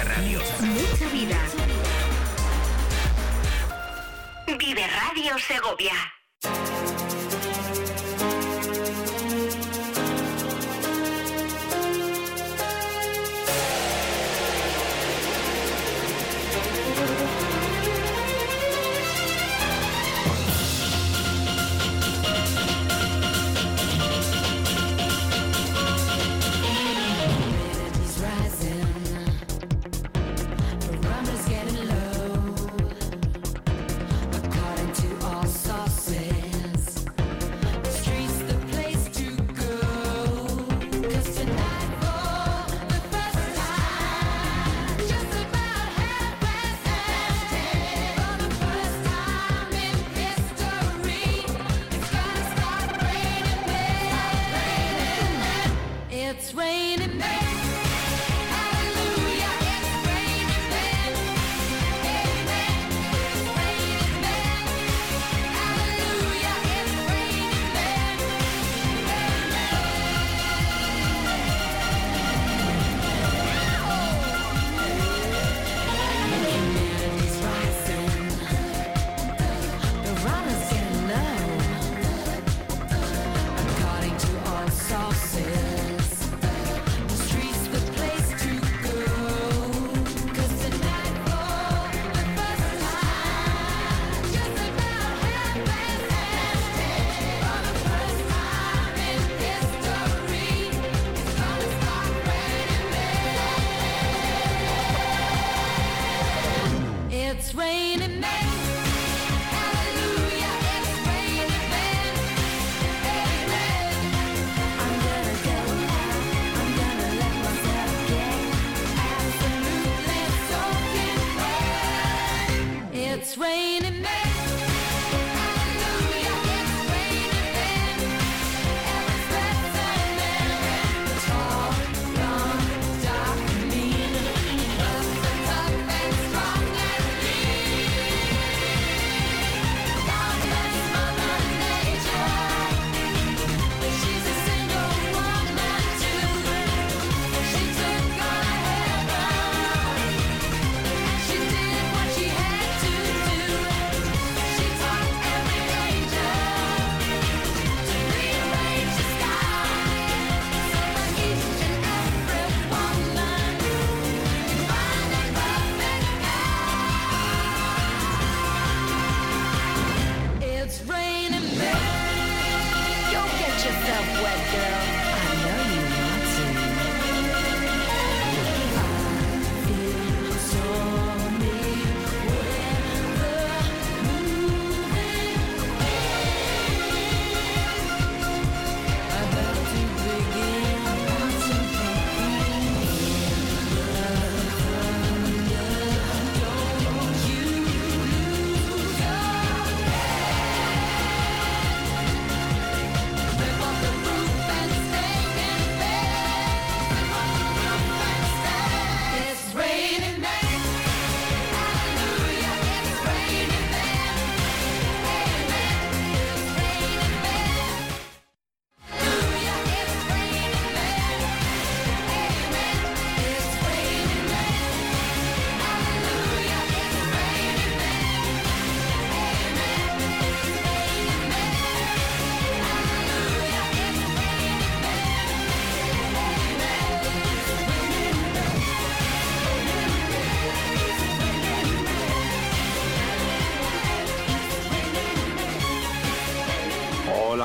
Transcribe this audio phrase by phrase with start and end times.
[0.00, 0.40] Mucha radio.
[0.60, 1.36] Mucha vida.
[4.58, 6.19] Vive Radio Segovia.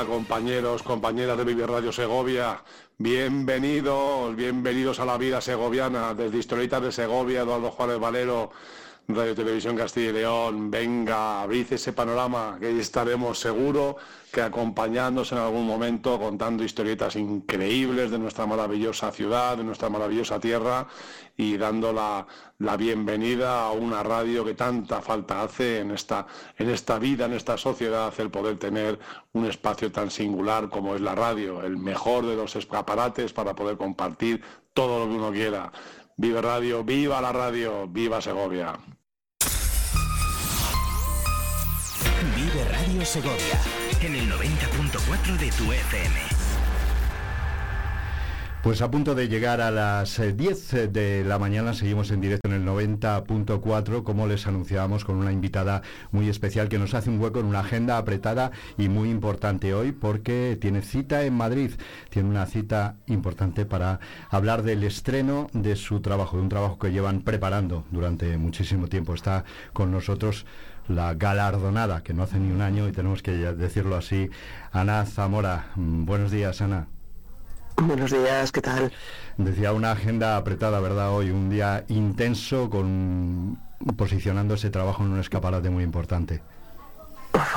[0.06, 2.64] Compañeros, compañeras de Vive Radio Segovia.
[2.98, 6.14] Bienvenidos, bienvenidos a la vida segoviana.
[6.14, 8.52] Desde Historietas de Segovia, Eduardo Juárez Valero,
[9.08, 10.72] Radio Televisión Castilla y León.
[10.72, 13.98] Venga, abrid ese panorama, que estaremos seguro
[14.32, 20.40] que acompañándonos en algún momento, contando historietas increíbles de nuestra maravillosa ciudad, de nuestra maravillosa
[20.40, 20.88] tierra
[21.38, 22.26] y dando la,
[22.78, 26.26] bienvenida a una radio que tanta falta hace en esta,
[26.58, 28.98] en esta vida, en esta sociedad, el poder tener
[29.34, 33.78] un espacio tan singular como es la radio, el mejor de los escaparates para poder
[33.78, 34.42] compartir
[34.74, 35.72] todo lo que uno quiera.
[36.18, 38.74] Vive Radio, viva la radio, viva Segovia.
[43.06, 43.60] Segovia
[44.02, 46.46] en el 90.4 de tu FM.
[48.64, 52.50] Pues a punto de llegar a las 10 eh, de la mañana, seguimos en directo
[52.50, 57.22] en el 90.4, como les anunciábamos, con una invitada muy especial que nos hace un
[57.22, 61.74] hueco en una agenda apretada y muy importante hoy, porque tiene cita en Madrid,
[62.10, 64.00] tiene una cita importante para
[64.32, 69.14] hablar del estreno de su trabajo, de un trabajo que llevan preparando durante muchísimo tiempo.
[69.14, 69.44] Está
[69.74, 70.48] con nosotros
[70.88, 74.30] la galardonada, que no hace ni un año, y tenemos que decirlo así,
[74.72, 75.68] Ana Zamora.
[75.76, 76.88] Mm, buenos días, Ana.
[77.78, 78.92] Buenos días, ¿qué tal?
[79.38, 81.12] Decía una agenda apretada, ¿verdad?
[81.12, 83.58] Hoy, un día intenso con
[83.98, 86.42] posicionando ese trabajo en un escaparate muy importante.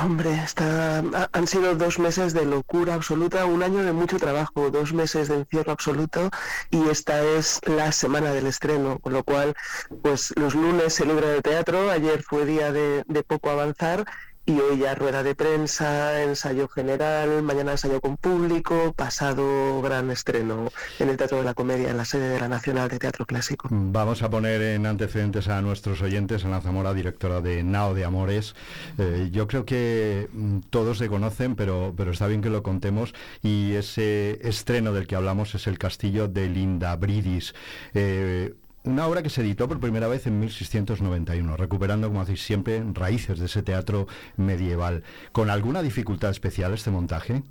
[0.01, 4.91] Hombre, está, han sido dos meses de locura absoluta, un año de mucho trabajo, dos
[4.93, 6.29] meses de encierro absoluto
[6.69, 9.55] y esta es la semana del estreno, con lo cual,
[10.01, 14.05] pues los lunes se libra de teatro, ayer fue día de, de poco avanzar
[14.49, 20.71] y hoy ya rueda de prensa, ensayo general, mañana ensayo con público, pasado gran estreno
[20.97, 23.67] en el Teatro de la Comedia, en la sede de la Nacional de Teatro Clásico.
[23.69, 28.55] Vamos a poner en antecedentes a nuestros oyentes, Ana Zamora, directora de Nao de Amores.
[28.97, 33.13] Eh, yo creo que mm, todos se conocen, pero, pero está bien que lo contemos
[33.43, 37.53] y ese estreno del que hablamos es el Castillo de Linda Bridis.
[37.93, 38.55] Eh,
[38.89, 43.39] una obra que se editó por primera vez en 1691, recuperando, como hacéis siempre, raíces
[43.39, 44.07] de ese teatro
[44.37, 45.03] medieval.
[45.31, 47.43] ¿Con alguna dificultad especial este montaje?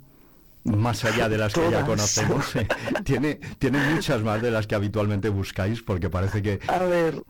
[0.65, 2.67] más allá de las que ya conocemos, eh,
[3.03, 6.59] tiene, tiene muchas más de las que habitualmente buscáis, porque parece que,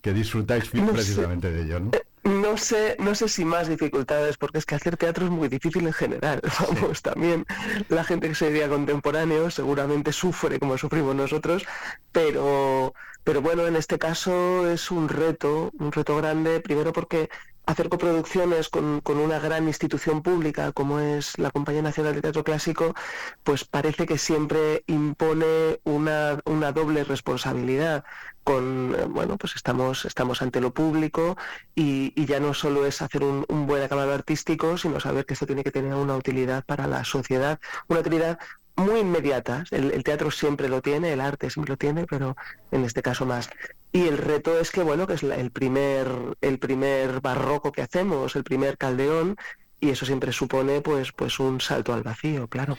[0.02, 1.92] que disfrutáis precisamente de ello, ¿no?
[2.24, 5.88] No sé, no sé si más dificultades, porque es que hacer teatro es muy difícil
[5.88, 6.42] en general.
[6.60, 7.46] Vamos, también
[7.88, 11.66] la gente que se contemporáneo seguramente sufre como sufrimos nosotros,
[12.12, 12.94] pero
[13.24, 17.30] pero bueno, en este caso es un reto, un reto grande, primero porque
[17.70, 22.96] hacer coproducciones con, una gran institución pública como es la Compañía Nacional de Teatro Clásico,
[23.44, 26.42] pues parece que siempre impone una,
[26.74, 28.04] doble responsabilidad.
[28.44, 31.38] Con, eh, bueno, pues estamos, estamos ante lo público
[31.76, 35.46] y, ya no solo es hacer un, un, buen acabado artístico, sino saber que esto
[35.46, 38.40] tiene que tener una utilidad para la sociedad, una utilidad
[38.80, 39.72] muy inmediatas.
[39.72, 42.36] El, teatro siempre lo tiene, el arte siempre lo tiene, pero
[42.72, 43.50] en este caso más.
[43.92, 46.08] Y el reto es que, bueno, que es el primer,
[46.42, 49.38] el primer barroco que hacemos, el primer caldeón,
[49.82, 52.78] y eso siempre supone pues, pues un salto al vacío, claro.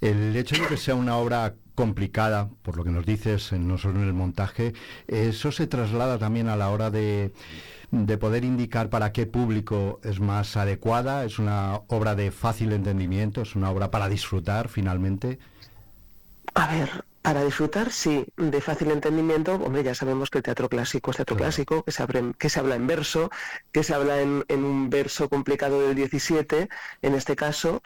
[0.00, 4.00] El hecho de que sea una obra complicada, por lo que nos dices, no solo
[4.00, 4.74] en el montaje,
[5.06, 7.32] eso se traslada también a la hora de
[7.90, 13.42] de poder indicar para qué público es más adecuada, es una obra de fácil entendimiento,
[13.42, 15.38] es una obra para disfrutar finalmente.
[16.54, 21.10] A ver, para disfrutar, sí, de fácil entendimiento, hombre, ya sabemos que el teatro clásico
[21.10, 22.04] es teatro clásico, que se,
[22.38, 23.30] que se habla en verso,
[23.72, 26.68] que se habla en, un verso complicado del 17,
[27.02, 27.82] en este caso,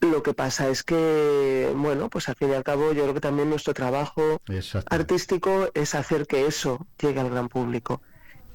[0.00, 3.20] lo que pasa es que, bueno, pues al fin y al cabo yo creo que
[3.20, 4.40] también nuestro trabajo
[4.88, 8.00] artístico es hacer que eso llegue al gran público.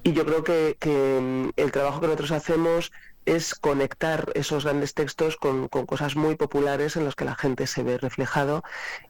[0.04, 0.76] Y yo creo que,
[1.20, 2.92] mm, el trabajo que nosotros hacemos
[3.24, 7.82] es conectar esos grandes textos con, cosas muy populares en las que la gente se
[7.82, 8.62] ve reflejado.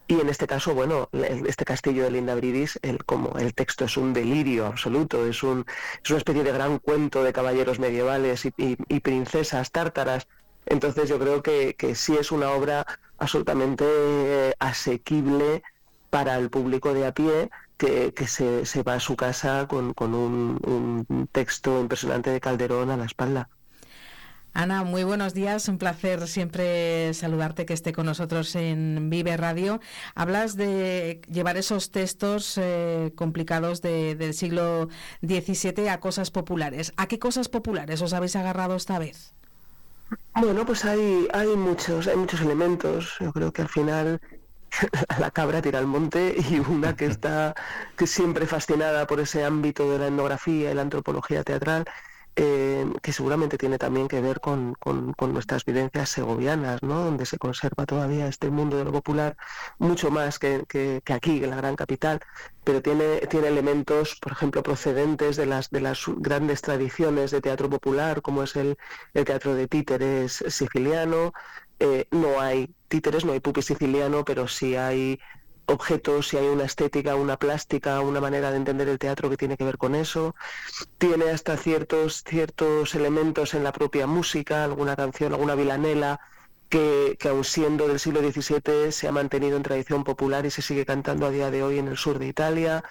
[0.07, 3.97] Y en este caso bueno este castillo de Linda Bridis el como el texto es
[3.97, 5.65] un delirio absoluto es un
[6.03, 10.27] es una especie de gran cuento de caballeros medievales y, princesas tártaras.
[10.65, 12.85] Entonces yo creo que, que sí es una obra
[13.17, 15.61] absolutamente eh, asequible
[16.09, 21.79] para el público de a pie que, se, va a su casa con, un, texto
[21.79, 23.49] impresionante de Calderón a la espalda.
[24.53, 25.67] Ana, muy buenos días.
[25.67, 29.81] Un placer siempre saludarte que esté con nosotros en Vive Radio.
[30.15, 34.87] Hablas de llevar esos textos eh, complicados del siglo
[35.21, 36.93] XVII a cosas populares.
[36.95, 39.33] ¿A qué cosas populares os habéis agarrado esta vez?
[40.35, 43.15] Bueno, pues hay, hay muchos, hay muchos elementos.
[43.19, 44.21] Yo creo que al final
[45.19, 47.55] la cabra tira al monte y una que está
[47.97, 51.85] que siempre fascinada por ese ámbito de la etnografía y la antropología teatral
[52.37, 54.75] eh, que seguramente tiene también que ver con,
[55.21, 57.05] nuestras vivencias segovianas, ¿no?
[57.05, 59.37] donde se conserva todavía este mundo de lo popular
[59.79, 60.65] mucho más que,
[61.07, 62.19] aquí, en la gran capital,
[62.65, 67.69] pero tiene, tiene elementos, por ejemplo, procedentes de las, de las grandes tradiciones de teatro
[67.69, 68.77] popular, como es el,
[69.13, 71.31] el teatro de títeres siciliano,
[71.79, 72.73] eh, no hay
[73.25, 75.19] no hay pupi siciliano, pero sí hay
[75.67, 79.57] objetos, si hay una estética, una plástica, una manera de entender el teatro que tiene
[79.57, 80.35] que ver con eso.
[80.97, 86.19] Tiene hasta ciertos, ciertos elementos en la propia música, alguna canción, alguna vilanela,
[86.69, 90.61] que, que aun siendo del siglo XVII se ha mantenido en tradición popular y se
[90.61, 92.83] sigue cantando a día de hoy en el sur de Italia.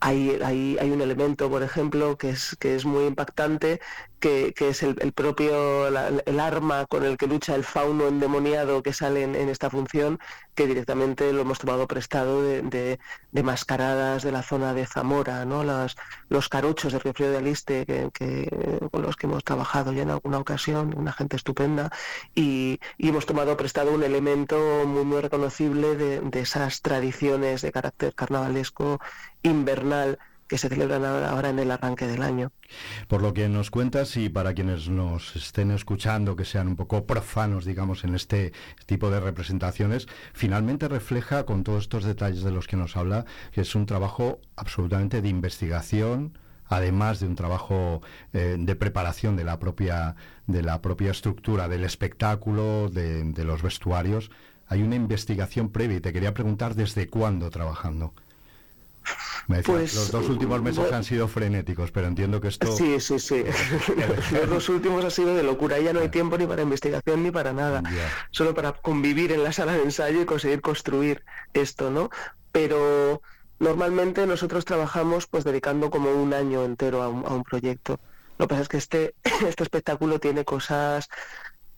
[0.00, 3.80] Hay, hay, hay, un elemento, por ejemplo, que es, que es muy impactante,
[4.18, 9.22] que, es el, propio el arma con el que lucha el fauno endemoniado que sale
[9.22, 10.18] en, esta función,
[10.54, 12.98] que directamente lo hemos tomado prestado de,
[13.42, 15.64] mascaradas de la zona de Zamora, ¿no?
[15.64, 15.96] Las,
[16.28, 20.10] los caruchos de Río Frío de Aliste, que, con los que hemos trabajado ya en
[20.10, 21.90] alguna ocasión, una gente estupenda,
[22.34, 29.00] y, hemos tomado prestado un elemento muy, muy reconocible de esas tradiciones de carácter carnavalesco
[29.42, 29.89] invernal
[30.50, 32.50] que se celebran ahora en el arranque del año.
[33.06, 37.06] Por lo que nos cuentas y para quienes nos estén escuchando, que sean un poco
[37.06, 38.52] profanos, digamos, en este
[38.84, 43.60] tipo de representaciones, finalmente refleja con todos estos detalles de los que nos habla, que
[43.60, 49.60] es un trabajo absolutamente de investigación, además de un trabajo eh, de preparación de la
[49.60, 50.16] propia
[50.48, 54.32] de la propia estructura del espectáculo, de, de los vestuarios.
[54.66, 58.14] Hay una investigación previa y te quería preguntar desde cuándo trabajando
[59.64, 62.70] pues, los dos últimos meses han sido frenéticos, pero entiendo que esto...
[62.76, 63.44] Sí, sí, sí.
[64.32, 65.78] los dos últimos ha sido de locura.
[65.78, 67.82] Ya no hay tiempo ni para investigación ni para nada.
[68.30, 72.10] Solo para convivir en la sala de ensayo y conseguir construir esto, ¿no?
[72.52, 73.22] Pero
[73.58, 78.00] normalmente nosotros trabajamos pues dedicando como un año entero a un, proyecto.
[78.38, 79.14] Lo que pasa es que este,
[79.46, 81.08] este espectáculo tiene cosas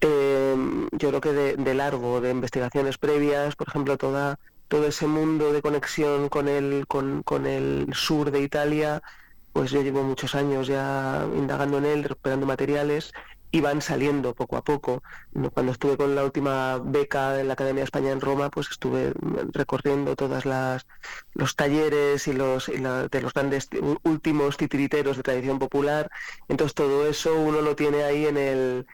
[0.03, 0.57] eh,
[0.91, 4.39] yo creo que de, largo, de investigaciones previas, por ejemplo, toda
[4.73, 9.03] todo ese mundo de conexión con el, con, con el sur de Italia,
[9.53, 13.13] pues yo llevo muchos años ya indagando en él, recuperando materiales
[13.51, 15.03] y van saliendo poco a poco.
[15.53, 19.13] Cuando estuve con la última beca en la Academia de España en Roma, pues estuve
[19.53, 20.87] recorriendo todas las
[21.35, 23.69] los talleres y los de los grandes
[24.05, 26.11] últimos titiriteros de tradición popular.
[26.49, 28.87] Entonces todo eso uno lo tiene ahí en el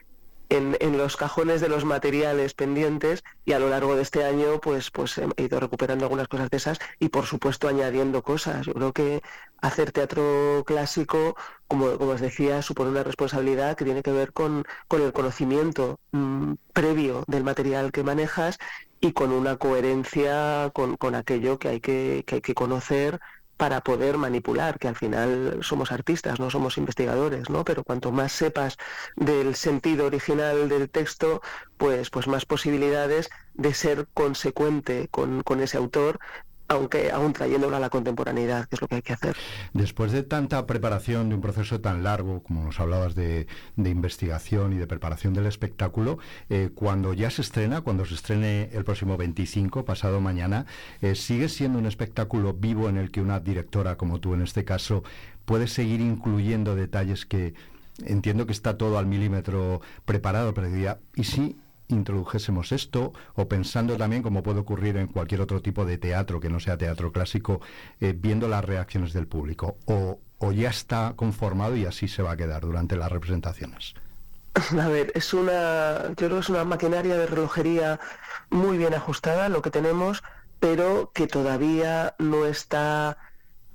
[0.49, 4.91] en, los cajones de los materiales pendientes y a lo largo de este año pues,
[4.91, 8.65] pues he ido recuperando algunas cosas de esas y por supuesto añadiendo cosas.
[8.65, 9.21] Yo creo que
[9.61, 11.35] hacer teatro clásico,
[11.67, 15.99] como, como os decía, supone una responsabilidad que tiene que ver con, con el conocimiento
[16.11, 18.57] mm, previo del material que manejas
[19.01, 23.19] y con una coherencia con, con aquello que hay que, que hay que conocer
[23.59, 27.65] para poder manipular, que al final somos artistas, no somos investigadores, ¿no?
[27.65, 28.77] Pero cuanto más sepas
[29.17, 31.41] del sentido original del texto,
[31.75, 36.19] pues, pues más posibilidades de ser consecuente con, con ese autor
[36.69, 39.35] aunque aún trayéndolo a la contemporaneidad, que es lo que hay que hacer.
[39.73, 44.77] Después de tanta preparación, de un proceso tan largo, como nos hablabas de, investigación y
[44.77, 49.83] de preparación del espectáculo, eh, cuando ya se estrena, cuando se estrene el próximo 25,
[49.83, 50.67] pasado mañana,
[51.01, 54.63] eh, ¿sigue siendo un espectáculo vivo en el que una directora como tú en este
[54.63, 55.03] caso
[55.45, 57.55] puede seguir incluyendo detalles que
[58.05, 61.57] entiendo que está todo al milímetro preparado, pero diría, ¿y si
[61.89, 66.49] introdujésemos esto o pensando también, como puede ocurrir en cualquier otro tipo de teatro que
[66.49, 67.59] no sea teatro clásico,
[67.99, 70.19] eh, viendo las reacciones del público o,
[70.53, 73.93] ya está conformado y así se va a quedar durante las representaciones?
[74.79, 77.99] A ver, es una, yo creo que es una maquinaria de relojería
[78.49, 80.23] muy bien ajustada lo que tenemos,
[80.59, 83.17] pero que todavía no está,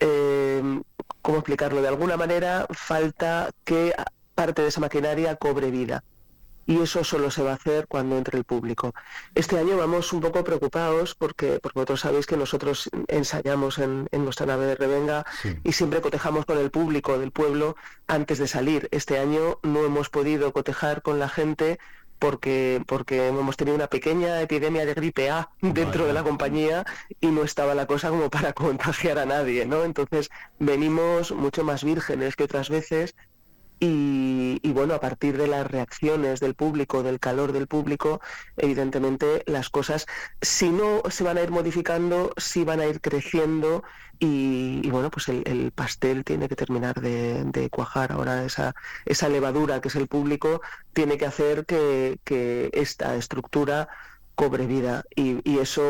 [0.00, 0.80] eh,
[1.22, 1.82] ¿cómo explicarlo?
[1.82, 3.94] De alguna manera falta que
[4.34, 6.02] parte de esa maquinaria cobre vida
[6.66, 8.94] y eso solo se va a hacer cuando entre el público.
[9.34, 14.46] Este año vamos un poco preocupados porque, porque vosotros sabéis que nosotros ensayamos en, nuestra
[14.46, 15.24] nave de Revenga
[15.62, 18.88] y siempre cotejamos con el público del pueblo antes de salir.
[18.90, 21.78] Este año no hemos podido cotejar con la gente
[22.18, 26.84] porque, porque hemos tenido una pequeña epidemia de gripe A dentro de la compañía
[27.20, 29.84] y no estaba la cosa como para contagiar a nadie, ¿no?
[29.84, 33.14] Entonces venimos mucho más vírgenes que otras veces
[33.86, 38.20] y, bueno, a partir de las reacciones del público, del calor del público,
[38.56, 40.06] evidentemente las cosas,
[40.40, 43.82] si no se van a ir modificando, sí van a ir creciendo
[44.18, 48.12] y, bueno, pues el, pastel tiene que terminar de, cuajar.
[48.12, 48.74] Ahora esa,
[49.04, 50.62] esa levadura que es el público
[50.92, 53.88] tiene que hacer que esta estructura
[54.34, 55.82] cobre vida y, eso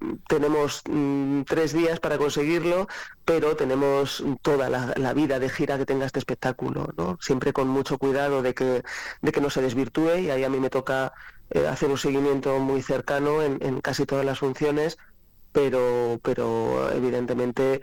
[0.00, 2.88] mm, tenemos mm, tres días para conseguirlo
[3.24, 7.18] pero tenemos toda la, vida de gira que tenga este espectáculo ¿no?
[7.20, 8.82] siempre con mucho cuidado de que
[9.20, 11.12] de que no se desvirtúe y ahí a mí me toca
[11.50, 14.98] eh, hacer un seguimiento muy cercano en, en casi todas las funciones
[15.52, 17.82] pero pero evidentemente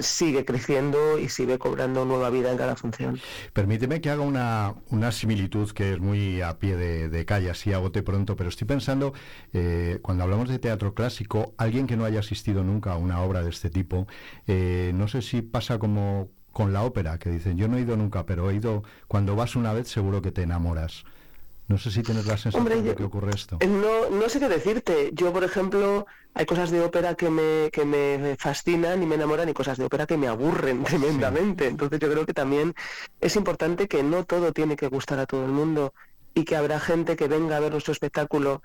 [0.00, 3.20] sigue creciendo y sigue cobrando nueva vida en cada función.
[3.52, 7.78] Permíteme que haga una, una similitud que es muy a pie de, calle, así a
[7.78, 9.12] bote pronto, pero estoy pensando,
[9.52, 13.42] eh, cuando hablamos de teatro clásico, alguien que no haya asistido nunca a una obra
[13.42, 14.06] de este tipo,
[14.46, 17.96] eh, no sé si pasa como con la ópera, que dicen, yo no he ido
[17.96, 21.04] nunca, pero he ido, cuando vas una vez seguro que te enamoras.
[21.68, 23.58] No sé si tienes la sensación de que ocurre esto.
[23.60, 25.10] No, no sé qué decirte.
[25.12, 26.06] Yo, por ejemplo,
[26.38, 29.86] hay cosas de ópera que me, que me fascinan y me enamoran y cosas de
[29.86, 31.66] ópera que me aburren tremendamente.
[31.66, 32.74] Entonces yo creo que también
[33.22, 35.94] es importante que no todo tiene que gustar a todo el mundo
[36.34, 38.62] y que habrá gente que venga a ver nuestro espectáculo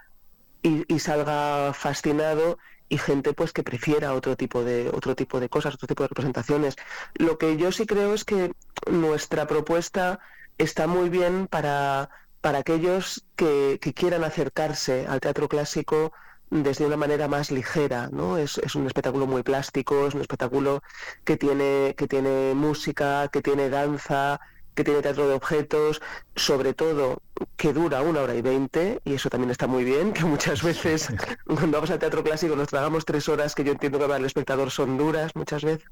[0.61, 2.59] y, y salga fascinado
[2.89, 6.09] y gente pues que prefiera otro tipo de otro tipo de cosas, otro tipo de
[6.09, 6.75] representaciones.
[7.13, 8.51] Lo que yo sí creo es que
[8.91, 10.19] nuestra propuesta
[10.57, 12.09] está muy bien para
[12.41, 16.11] para aquellos que, quieran acercarse al teatro clásico
[16.51, 18.37] desde una manera más ligera, ¿no?
[18.37, 20.83] Es, un espectáculo muy plástico, es un espectáculo
[21.23, 24.39] que tiene, que tiene música, que tiene danza,
[24.75, 26.01] que tiene teatro de objetos,
[26.35, 27.21] sobre todo
[27.55, 31.07] que dura una hora y veinte, y eso también está muy bien, que muchas veces
[31.45, 34.25] cuando vamos al teatro clásico nos tragamos tres horas que yo entiendo que para el
[34.25, 35.89] espectador son duras muchas veces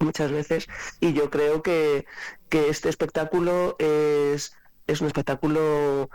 [0.00, 0.66] muchas veces
[0.98, 2.04] y yo creo que,
[2.48, 4.52] que este espectáculo es
[4.86, 6.10] es un espectáculo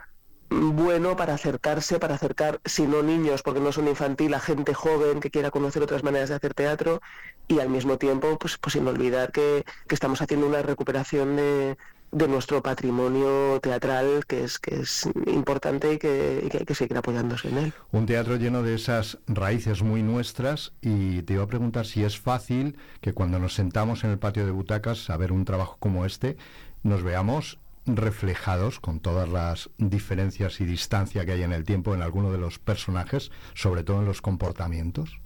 [0.50, 5.20] bueno para acercarse, para acercar, si no niños, porque no son infantil, a gente joven
[5.20, 7.02] que quiera conocer otras maneras de hacer teatro
[7.48, 11.78] y al mismo tiempo, pues, pues sin olvidar que, estamos haciendo una recuperación de,
[12.12, 16.98] nuestro patrimonio teatral que es, que es importante y que, y que, hay que seguir
[16.98, 17.74] apoyándose en él.
[17.92, 22.20] Un teatro lleno de esas raíces muy nuestras y te iba a preguntar si es
[22.20, 26.04] fácil que cuando nos sentamos en el patio de butacas a ver un trabajo como
[26.06, 26.38] este,
[26.82, 27.60] nos veamos
[27.98, 32.38] reflejados con todas las diferencias y distancia que hay en el tiempo en alguno de
[32.38, 35.20] los personajes, sobre todo en los comportamientos?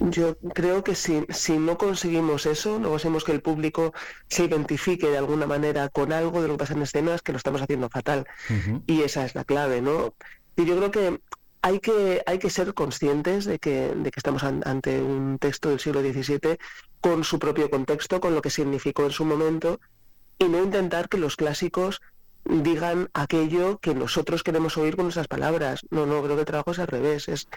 [0.00, 3.92] Yo creo que si, si no conseguimos eso, no conseguimos que el público
[4.28, 7.38] se identifique de alguna manera con algo de lo que pasa en escenas, que lo
[7.38, 8.26] estamos haciendo fatal.
[8.86, 10.14] Y esa es la clave, ¿no?
[10.56, 11.20] Y yo creo que
[11.62, 15.78] hay que, hay que ser conscientes de que, de que estamos ante un texto del
[15.78, 16.58] siglo XVII
[17.00, 19.80] con su propio contexto, con lo que significó en su momento
[20.42, 22.00] y no intentar que los clásicos
[22.44, 25.82] digan aquello que nosotros queremos oír con nuestras palabras.
[25.90, 27.48] No, no, creo que el trabajo es al revés, es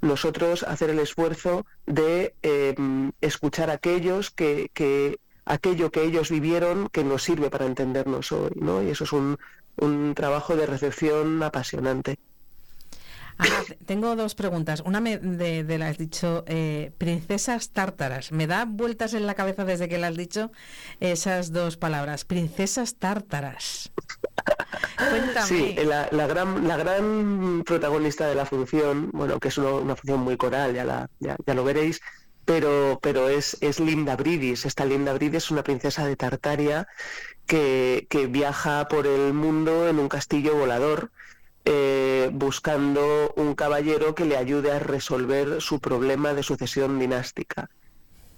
[0.00, 2.74] nosotros hacer el esfuerzo de eh,
[3.20, 8.82] escuchar aquellos que, que, aquello que ellos vivieron que nos sirve para entendernos hoy, ¿no?
[8.82, 9.38] Y eso es un,
[9.76, 12.18] un trabajo de recepción apasionante.
[13.86, 14.82] Tengo dos preguntas.
[14.84, 18.32] Una de, de la has dicho, eh, princesas tártaras.
[18.32, 20.50] Me da vueltas en la cabeza desde que la has dicho
[21.00, 22.24] esas dos palabras.
[22.24, 23.92] Princesas tártaras.
[24.96, 25.46] Cuéntame.
[25.46, 30.36] Sí, la, gran, la gran protagonista de la función, bueno, que es una, función muy
[30.36, 32.00] coral, ya, la, ya, lo veréis,
[32.44, 34.66] pero, pero es, es Linda Bridis.
[34.66, 36.86] Esta Linda Bridis es una princesa de Tartaria
[37.46, 41.10] que, que viaja por el mundo en un castillo volador
[41.64, 47.70] eh, buscando un caballero que le ayude a resolver su problema de sucesión dinástica.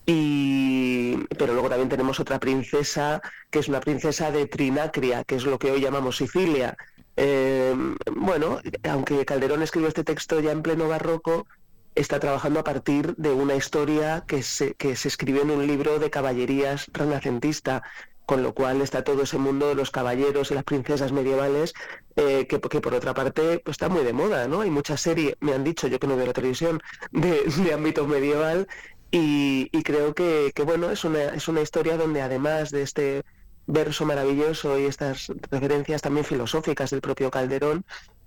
[0.06, 5.44] Y, pero luego también tenemos otra princesa, que es una princesa de Trinacria, que es
[5.44, 6.76] lo que hoy llamamos Sicilia.
[7.16, 7.74] Eh,
[8.14, 11.46] bueno, aunque Calderón escribió este texto ya en pleno barroco,
[11.94, 15.98] está trabajando a partir de una historia que se, que se escribió en un libro
[15.98, 17.82] de caballerías renacentista
[18.26, 21.74] con lo cual está todo ese mundo de los caballeros y las princesas medievales,
[22.16, 24.62] eh, que, por otra parte pues, está muy de moda, ¿no?
[24.62, 26.80] Hay muchas series, me han dicho, yo que no veo la televisión,
[27.12, 28.66] de, ámbito medieval,
[29.10, 33.22] y, creo que, bueno, es una, es una historia donde además de este
[33.66, 37.84] verso maravilloso y estas referencias también filosóficas del propio Calderón,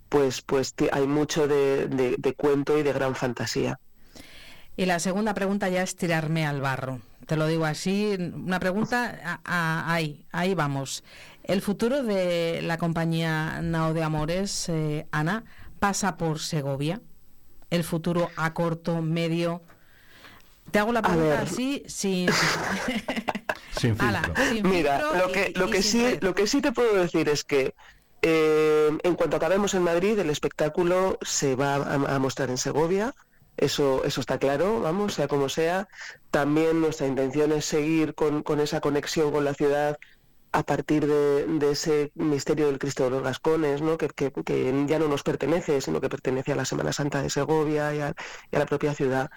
[0.10, 3.80] pues, pues hay mucho de, de cuento y de gran fantasía.
[4.78, 9.42] Y la segunda pregunta ya es tirarme al barro te lo digo así, una pregunta,
[9.44, 11.04] ahí, ahí vamos.
[11.44, 15.44] El futuro de la compañía Nao de Amores, eh, Ana,
[15.80, 17.02] pasa por Segovia.
[17.70, 19.62] El futuro a corto, medio.
[20.72, 22.30] Te hago la pregunta así, sin.
[23.78, 24.34] sin filtro.
[24.63, 27.76] Mira, lo que, lo, que sí, lo que sí te puedo decir es que
[28.22, 33.13] eh, en cuanto acabemos en Madrid, el espectáculo se va a mostrar en Segovia
[33.58, 35.88] eso, eso está claro, vamos, sea como sea.
[36.32, 39.98] También nuestra intención es seguir con, esa conexión con la ciudad
[40.52, 43.98] a partir de, ese misterio del Cristo de los Gascones, ¿no?
[43.98, 44.12] Que,
[44.88, 48.13] ya no nos pertenece, sino que pertenece a la Semana Santa de Segovia y a,
[48.52, 49.30] la propia ciudad.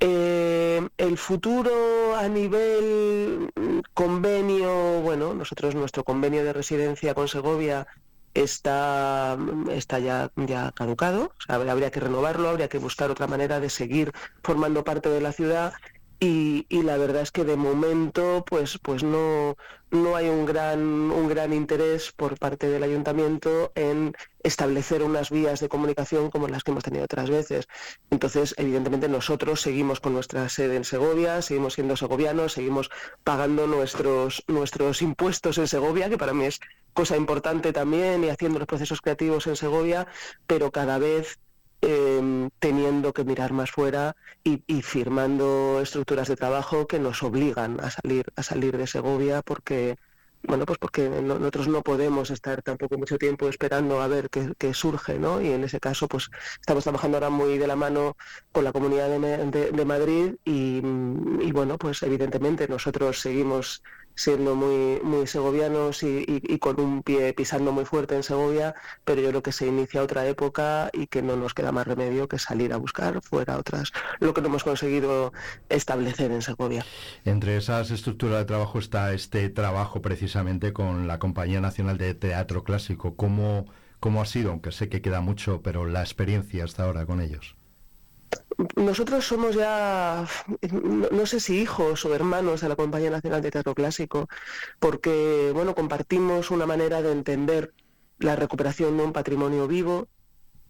[0.00, 3.52] Eh, el futuro a nivel
[3.92, 7.86] convenio, bueno, nosotros nuestro convenio de residencia con Segovia
[8.34, 9.36] está,
[9.70, 14.12] está ya, ya caducado, habría que renovarlo, habría que buscar otra manera de seguir
[14.42, 15.72] formando parte de la ciudad
[16.20, 19.56] y, y, la verdad es que de momento pues pues no
[19.90, 25.60] no hay un gran un gran interés por parte del ayuntamiento en establecer unas vías
[25.60, 27.68] de comunicación como las que hemos tenido otras veces.
[28.10, 32.90] Entonces evidentemente nosotros seguimos con nuestra sede en Segovia seguimos siendo segovianos seguimos
[33.24, 36.60] pagando nuestros nuestros impuestos en Segovia que para mí es
[36.92, 40.06] cosa importante también y haciendo los procesos creativos en Segovia,
[40.46, 41.38] pero cada vez
[41.82, 47.80] em, teniendo que mirar más fuera y, y, firmando estructuras de trabajo que nos obligan
[47.80, 49.96] a salir, a salir de Segovia porque
[50.42, 55.18] bueno, pues porque nosotros no podemos estar tampoco mucho tiempo esperando a ver qué, surge,
[55.18, 55.40] ¿no?
[55.42, 58.16] Y en ese caso, pues estamos trabajando ahora muy de la mano
[58.50, 63.82] con la Comunidad de, Madrid y, y, bueno, pues evidentemente nosotros seguimos
[64.14, 69.28] siendo muy, muy segovianos y, con un pie pisando muy fuerte en Segovia, pero yo
[69.30, 72.72] creo que se inicia otra época y que no nos queda más remedio que salir
[72.72, 75.32] a buscar fuera otras, lo que no hemos conseguido
[75.68, 76.84] establecer en Segovia.
[77.24, 82.64] Entre esas estructuras de trabajo está este trabajo precisamente con la Compañía Nacional de Teatro
[82.64, 83.16] Clásico.
[83.16, 83.66] ¿Cómo,
[84.00, 84.50] cómo ha sido?
[84.50, 87.59] Aunque sé que queda mucho, pero la experiencia hasta ahora con ellos
[88.76, 90.26] nosotros somos ya,
[90.70, 94.28] no, sé si hijos o hermanos de la Compañía Nacional de Teatro Clásico,
[94.78, 97.72] porque bueno, compartimos una manera de entender
[98.18, 100.08] la recuperación de un patrimonio vivo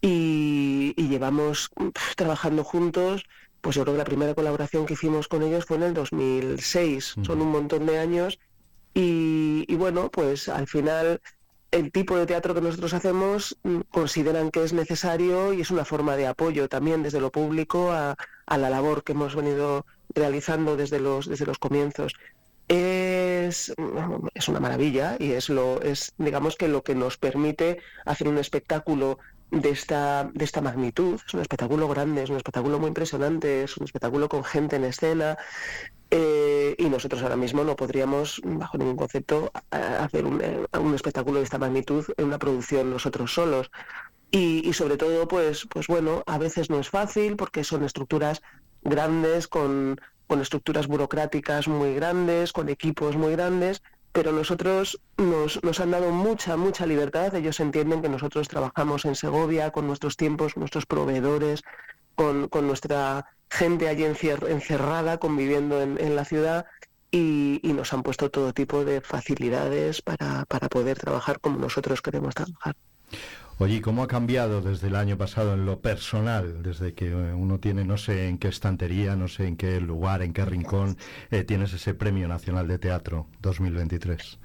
[0.00, 1.70] y, llevamos
[2.16, 3.24] trabajando juntos.
[3.60, 7.16] Pues yo creo que la primera colaboración que hicimos con ellos fue en el 2006,
[7.22, 8.38] son un montón de años
[8.94, 11.20] y, y bueno, pues al final
[11.70, 15.84] el tipo de teatro que nosotros hacemos mm, consideran que es necesario y es una
[15.84, 20.98] forma de apoyo también desde lo público a, la labor que hemos venido realizando desde
[20.98, 22.14] los, desde los comienzos.
[22.66, 23.72] Es,
[24.34, 28.38] es, una maravilla y es lo es digamos que lo que nos permite hacer un
[28.38, 29.18] espectáculo
[29.50, 33.76] de esta de esta magnitud es un espectáculo grande es un espectáculo muy impresionante es
[33.76, 35.36] un espectáculo con gente en escena
[36.12, 41.44] eh, y nosotros ahora mismo no podríamos, bajo ningún concepto, hacer eh, un, espectáculo de
[41.44, 43.70] esta magnitud en una producción nosotros solos.
[44.32, 48.42] Y, sobre todo, pues, pues bueno, a veces no es fácil porque son estructuras
[48.82, 55.80] grandes, con, con estructuras burocráticas muy grandes, con equipos muy grandes, pero nosotros nos, nos,
[55.80, 57.34] han dado mucha, mucha libertad.
[57.34, 61.62] Ellos entienden que nosotros trabajamos en Segovia con nuestros tiempos, nuestros proveedores,
[62.16, 66.66] con, con nuestra gente allí encerrada, conviviendo en, la ciudad
[67.10, 72.34] y, nos han puesto todo tipo de facilidades para, para poder trabajar como nosotros queremos
[72.34, 72.76] trabajar.
[73.62, 76.62] Oye, ¿cómo ha cambiado desde el año pasado en lo personal?
[76.62, 80.32] Desde que uno tiene, no sé en qué estantería, no sé en qué lugar, en
[80.32, 80.96] qué rincón,
[81.30, 84.38] eh, tienes ese Premio Nacional de Teatro 2023.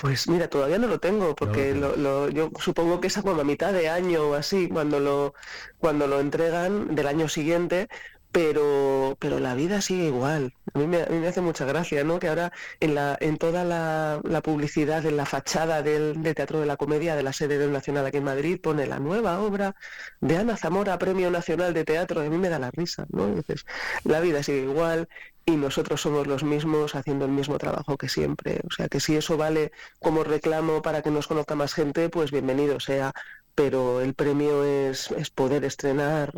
[0.00, 3.74] Pues mira, todavía no lo tengo, porque lo, yo supongo que es a a mitad
[3.74, 5.34] de año o así, cuando lo,
[5.78, 7.90] cuando lo entregan del año siguiente,
[8.32, 10.54] pero, pero la vida sigue igual.
[10.72, 12.20] A mí, me, a mí me hace mucha gracia, ¿no?
[12.20, 16.76] Que ahora en, la, en toda la, publicidad, en la fachada del, Teatro de la
[16.76, 19.74] Comedia de la sede del Nacional aquí en Madrid, pone la nueva obra
[20.20, 22.20] de Ana Zamora, Premio Nacional de Teatro.
[22.20, 23.26] A mí me da la risa, ¿no?
[23.26, 23.66] Entonces,
[24.04, 25.08] la vida sigue igual
[25.44, 28.60] y nosotros somos los mismos haciendo el mismo trabajo que siempre.
[28.68, 32.30] O sea, que si eso vale como reclamo para que nos conozca más gente, pues
[32.30, 33.12] bienvenido sea.
[33.56, 36.32] Pero el premio es, es poder estrenar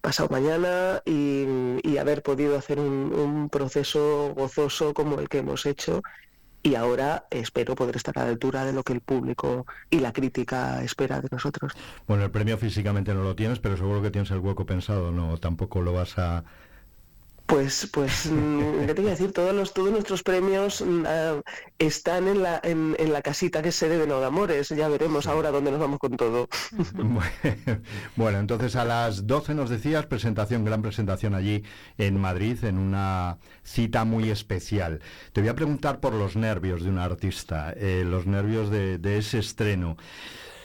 [0.00, 6.02] pasado mañana y, haber podido hacer un, proceso gozoso como el que hemos hecho
[6.62, 10.12] y ahora espero poder estar a la altura de lo que el público y la
[10.12, 11.72] crítica espera de nosotros.
[12.06, 15.38] Bueno, el premio físicamente no lo tienes, pero seguro que tienes el hueco pensado, ¿no?
[15.38, 16.44] Tampoco lo vas a
[17.48, 19.32] pues, pues, mm, ¿qué te voy a decir?
[19.32, 21.40] Todos, los, todos nuestros premios ah,
[21.78, 24.68] están en la, en, la casita que se debe de Amores.
[24.68, 26.48] Ya veremos ahora dónde nos vamos con todo.
[28.16, 31.64] bueno, entonces a las 12 nos decías, presentación, gran presentación allí
[31.96, 35.00] en Madrid, en una cita muy especial.
[35.32, 39.18] Te voy a preguntar por los nervios de un artista, eh, los nervios de, de
[39.18, 39.96] ese estreno.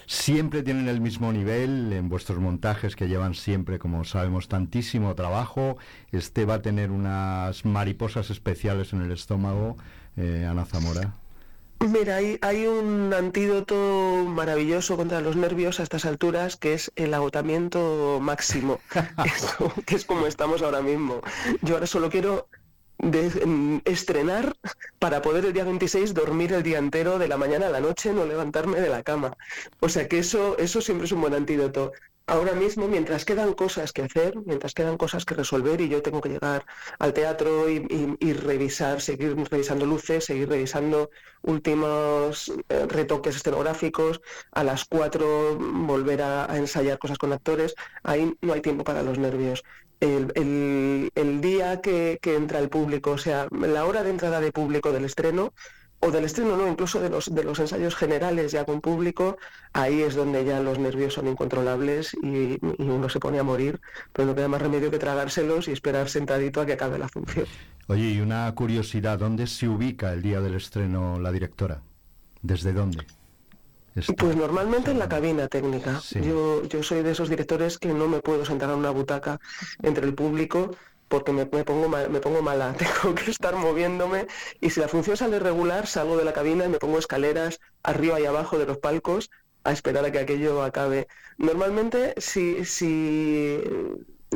[0.05, 5.77] Siempre tienen el mismo nivel en vuestros montajes que llevan siempre, como sabemos, tantísimo trabajo.
[6.11, 9.77] Este va a tener unas mariposas especiales en el estómago,
[10.17, 11.13] eh, Ana Zamora.
[11.79, 17.13] Mira, hay, hay, un antídoto maravilloso contra los nervios a estas alturas, que es el
[17.13, 18.79] agotamiento máximo,
[19.85, 21.21] que es como estamos ahora mismo.
[21.61, 22.47] Yo ahora solo quiero
[22.97, 24.55] de estrenar
[24.99, 28.13] para poder el día 26 dormir el día entero de la mañana a la noche,
[28.13, 29.35] no levantarme de la cama.
[29.79, 31.91] O sea que eso, eso siempre es un buen antídoto.
[32.25, 36.21] Ahora mismo, mientras quedan cosas que hacer, mientras quedan cosas que resolver y yo tengo
[36.21, 36.65] que llegar
[36.97, 41.09] al teatro y, revisar, seguir revisando luces, seguir revisando
[41.41, 44.21] últimos eh, retoques escenográficos,
[44.53, 49.19] a las cuatro volver a ensayar cosas con actores, ahí no hay tiempo para los
[49.19, 49.63] nervios
[50.03, 55.05] el, día que, entra el público, o sea, la hora de entrada de público del
[55.05, 55.53] estreno,
[55.99, 59.37] o del estreno, no, incluso de los, de los ensayos generales ya con público,
[59.71, 63.79] ahí es donde ya los nervios son incontrolables y, uno se pone a morir,
[64.11, 67.45] pero no queda más remedio que tragárselos y esperar sentadito a que acabe la función.
[67.87, 71.81] Oye, y una curiosidad, ¿dónde se ubica el día del estreno la directora?
[72.41, 73.05] ¿Desde dónde?
[74.17, 76.01] Pues normalmente en la cabina técnica.
[76.21, 79.39] Yo, yo soy de esos directores que no me puedo sentar en una butaca
[79.81, 80.71] entre el público
[81.07, 84.25] porque me, pongo me pongo mala, tengo que estar moviéndome
[84.59, 88.19] y si la función sale regular salgo de la cabina y me pongo escaleras arriba
[88.19, 89.29] y abajo de los palcos
[89.63, 91.07] a esperar a que aquello acabe.
[91.37, 93.59] Normalmente si, si,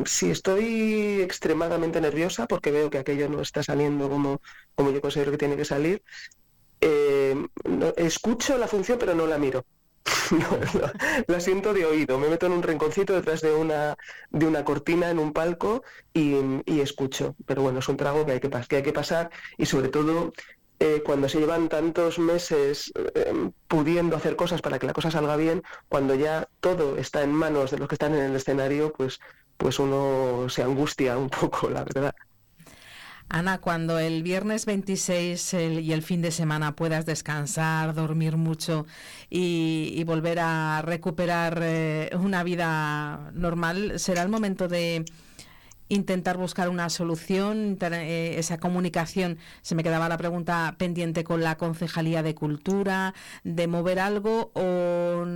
[0.04, 4.40] si estoy extremadamente nerviosa porque veo que aquello no está saliendo como,
[4.76, 6.02] como yo considero que tiene que salir,
[6.80, 7.36] eh,
[7.96, 9.64] escucho la función pero no la miro.
[11.26, 13.96] la siento de oído, me meto en un rinconcito detrás de una,
[14.30, 15.82] de una cortina en un palco
[16.14, 17.34] y, escucho.
[17.46, 20.32] Pero bueno, es un trago que hay que, que, hay que pasar y sobre todo
[20.80, 25.36] eh, cuando se llevan tantos meses eh, pudiendo hacer cosas para que la cosa salga
[25.36, 29.18] bien, cuando ya todo está en manos de los que están en el escenario, pues,
[29.56, 32.14] pues uno se angustia un poco, la verdad.
[33.30, 38.86] Ana, cuando el viernes 26 y el fin de semana puedas descansar, dormir mucho
[39.28, 45.04] y, volver a recuperar eh, una vida normal, será el momento de
[45.90, 49.38] intentar buscar una solución, eh, esa comunicación.
[49.60, 53.14] Se me quedaba la pregunta pendiente con la Concejalía de Cultura,
[53.44, 55.26] de mover algo o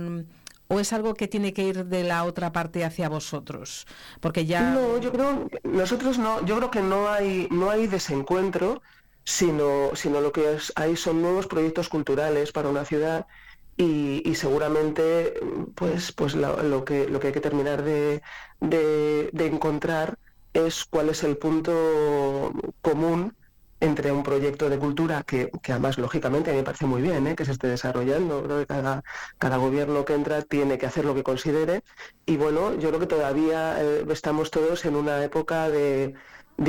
[0.67, 3.85] o es algo que tiene que ir de la otra parte hacia vosotros?
[4.21, 8.81] Porque ya No, yo creo nosotros no, yo creo que no hay no hay desencuentro,
[9.23, 13.27] sino sino lo que hay son nuevos proyectos culturales para una ciudad
[13.77, 15.33] y, seguramente
[15.75, 18.21] pues pues lo, que lo que hay que terminar de,
[18.59, 20.19] de encontrar
[20.53, 23.35] es cuál es el punto común
[23.83, 27.35] entre un proyecto de cultura que, además lógicamente a mí me parece muy bien ¿eh?
[27.35, 29.03] que se esté desarrollando, creo que cada,
[29.37, 31.83] cada gobierno que entra tiene que hacer lo que considere
[32.25, 36.15] y bueno, yo creo que todavía eh, estamos todos en una época de,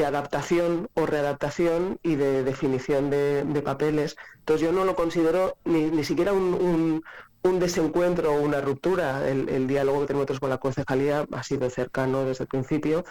[0.05, 4.17] adaptación o readaptación y de definición de, papeles.
[4.41, 7.03] Entonces yo no lo considero ni, ni siquiera un,
[7.45, 9.29] un, desencuentro o una ruptura.
[9.29, 13.05] El, el, diálogo que tenemos con la concejalía ha sido cercano desde el principio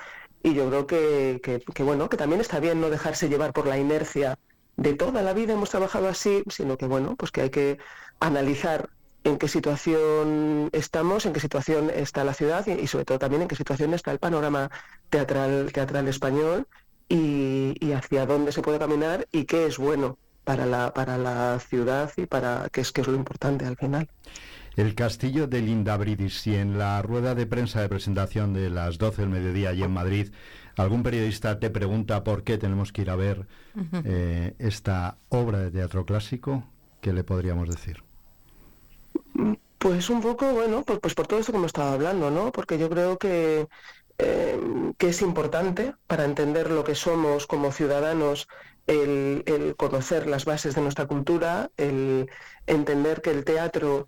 [0.44, 3.78] y yo creo que, que, bueno, que también está bien no dejarse llevar por la
[3.78, 4.38] inercia
[4.76, 7.78] de toda la vida hemos trabajado así, sino que bueno, pues que hay que
[8.20, 8.90] analizar
[9.24, 13.48] en qué situación estamos, en qué situación está la ciudad y, sobre todo también en
[13.48, 14.70] qué situación está el panorama
[15.10, 16.68] teatral, teatral español
[17.08, 21.60] y, y, hacia dónde se puede caminar y qué es bueno para la, para la
[21.60, 24.10] ciudad y para qué es, qué es lo importante al final.
[24.76, 29.22] El castillo de Lindabridis y en la rueda de prensa de presentación de las 12
[29.22, 30.32] del mediodía allí en Madrid,
[30.76, 33.46] algún periodista te pregunta por qué tenemos que ir a ver
[34.04, 36.64] eh, esta obra de teatro clásico,
[37.02, 38.04] ¿qué le podríamos decir?
[39.78, 42.52] Pues un poco, bueno, pues, pues por todo esto que hemos estado hablando, ¿no?
[42.52, 43.68] Porque yo creo que,
[44.18, 44.60] eh,
[44.98, 48.48] que es importante para entender lo que somos como ciudadanos
[48.88, 52.30] el, el, conocer las bases de nuestra cultura, el
[52.66, 54.08] entender que el teatro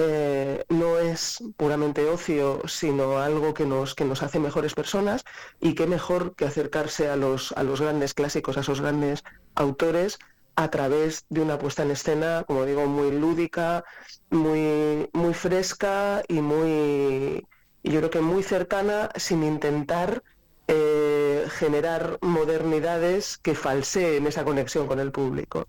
[0.00, 5.24] eh, no es puramente ocio, sino algo que nos, que nos hace mejores personas
[5.60, 9.24] y qué mejor que acercarse a los, a los grandes clásicos, a esos grandes
[9.56, 10.20] autores
[10.54, 13.82] a través de una puesta en escena, como digo, muy lúdica,
[14.30, 17.44] muy, muy fresca y muy,
[17.82, 20.22] yo creo que muy cercana, sin intentar
[20.68, 25.66] eh, generar modernidades que falseen esa conexión con el público.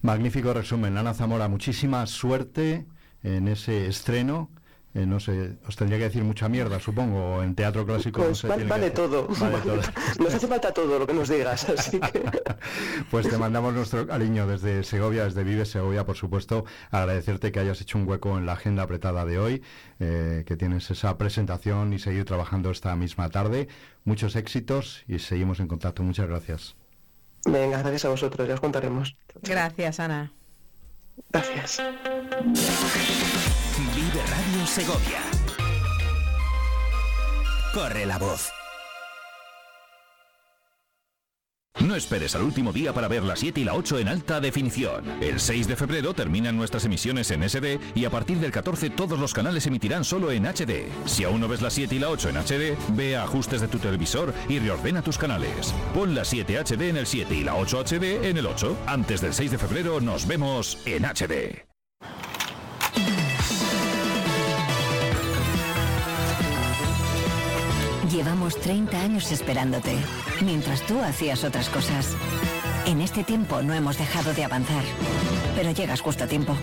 [0.00, 1.48] Magnífico resumen, Ana Zamora.
[1.48, 2.86] Muchísima suerte
[3.22, 4.50] en ese estreno.
[4.96, 8.22] Eh, no sé, os tendría que decir mucha mierda, supongo, en teatro clásico.
[8.22, 9.28] Pues vale, todo.
[10.18, 12.24] nos hace falta todo lo que nos digas, así que...
[13.10, 16.64] pues te mandamos nuestro cariño desde Segovia, desde Vive Segovia, por supuesto.
[16.90, 19.62] Agradecerte que hayas hecho un hueco en la agenda apretada de hoy,
[20.00, 23.68] eh, que tienes esa presentación y seguir trabajando esta misma tarde.
[24.04, 26.02] Muchos éxitos y seguimos en contacto.
[26.04, 26.74] Muchas gracias.
[27.44, 29.14] Venga, gracias a vosotros, ya os contaremos.
[29.42, 30.32] Gracias, Ana.
[31.32, 31.82] Gracias.
[33.94, 35.20] Vive Radio Segovia.
[37.72, 38.50] Corre la voz.
[41.80, 45.04] No esperes al último día para ver la 7 y la 8 en alta definición.
[45.20, 49.18] El 6 de febrero terminan nuestras emisiones en SD y a partir del 14 todos
[49.18, 50.88] los canales emitirán solo en HD.
[51.04, 53.68] Si aún no ves la 7 y la 8 en HD, ve a ajustes de
[53.68, 55.74] tu televisor y reordena tus canales.
[55.94, 58.76] Pon la 7 HD en el 7 y la 8 HD en el 8.
[58.86, 61.66] Antes del 6 de febrero nos vemos en HD.
[68.10, 69.96] Llevamos 30 años esperándote,
[70.40, 72.14] mientras tú hacías otras cosas.
[72.86, 74.84] En este tiempo no hemos dejado de avanzar,
[75.56, 76.56] pero llegas justo a tiempo.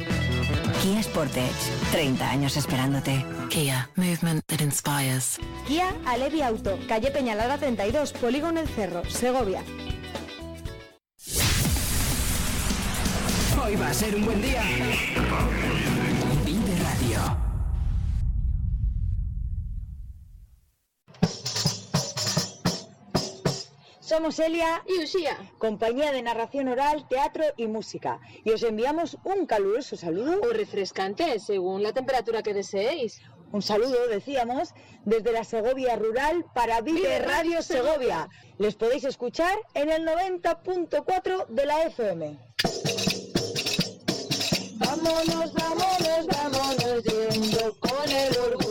[0.82, 1.52] Kia Sportage,
[1.92, 3.26] 30 años esperándote.
[3.50, 5.38] Kia, movement that inspires.
[5.68, 9.64] Kia Alevi Auto, calle Peñalada 32, Polígono El Cerro, Segovia.
[13.62, 14.64] Hoy va a ser un buen día.
[24.14, 29.48] Somos Elia y Usía, compañía de narración oral, teatro y música, y os enviamos un
[29.48, 33.22] caluroso saludo o refrescante, según la temperatura que deseéis.
[33.52, 38.30] Un saludo, decíamos, desde la Segovia Rural para Vive Radio Segovia.
[38.60, 42.38] Les podéis escuchar en el 90.4 de la FM.
[44.76, 48.63] Vámonos, vámonos, vámonos yendo con el orgullo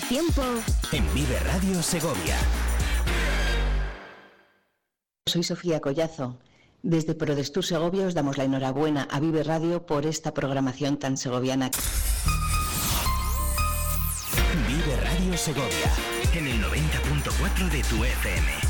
[0.00, 0.42] tiempo
[0.92, 2.36] en Vive Radio Segovia.
[5.26, 6.38] Soy Sofía Collazo.
[6.82, 11.70] Desde Prodestur Segovia os damos la enhorabuena a Vive Radio por esta programación tan segoviana.
[14.66, 15.90] Vive Radio Segovia
[16.32, 18.69] en el 90.4 de tu FM.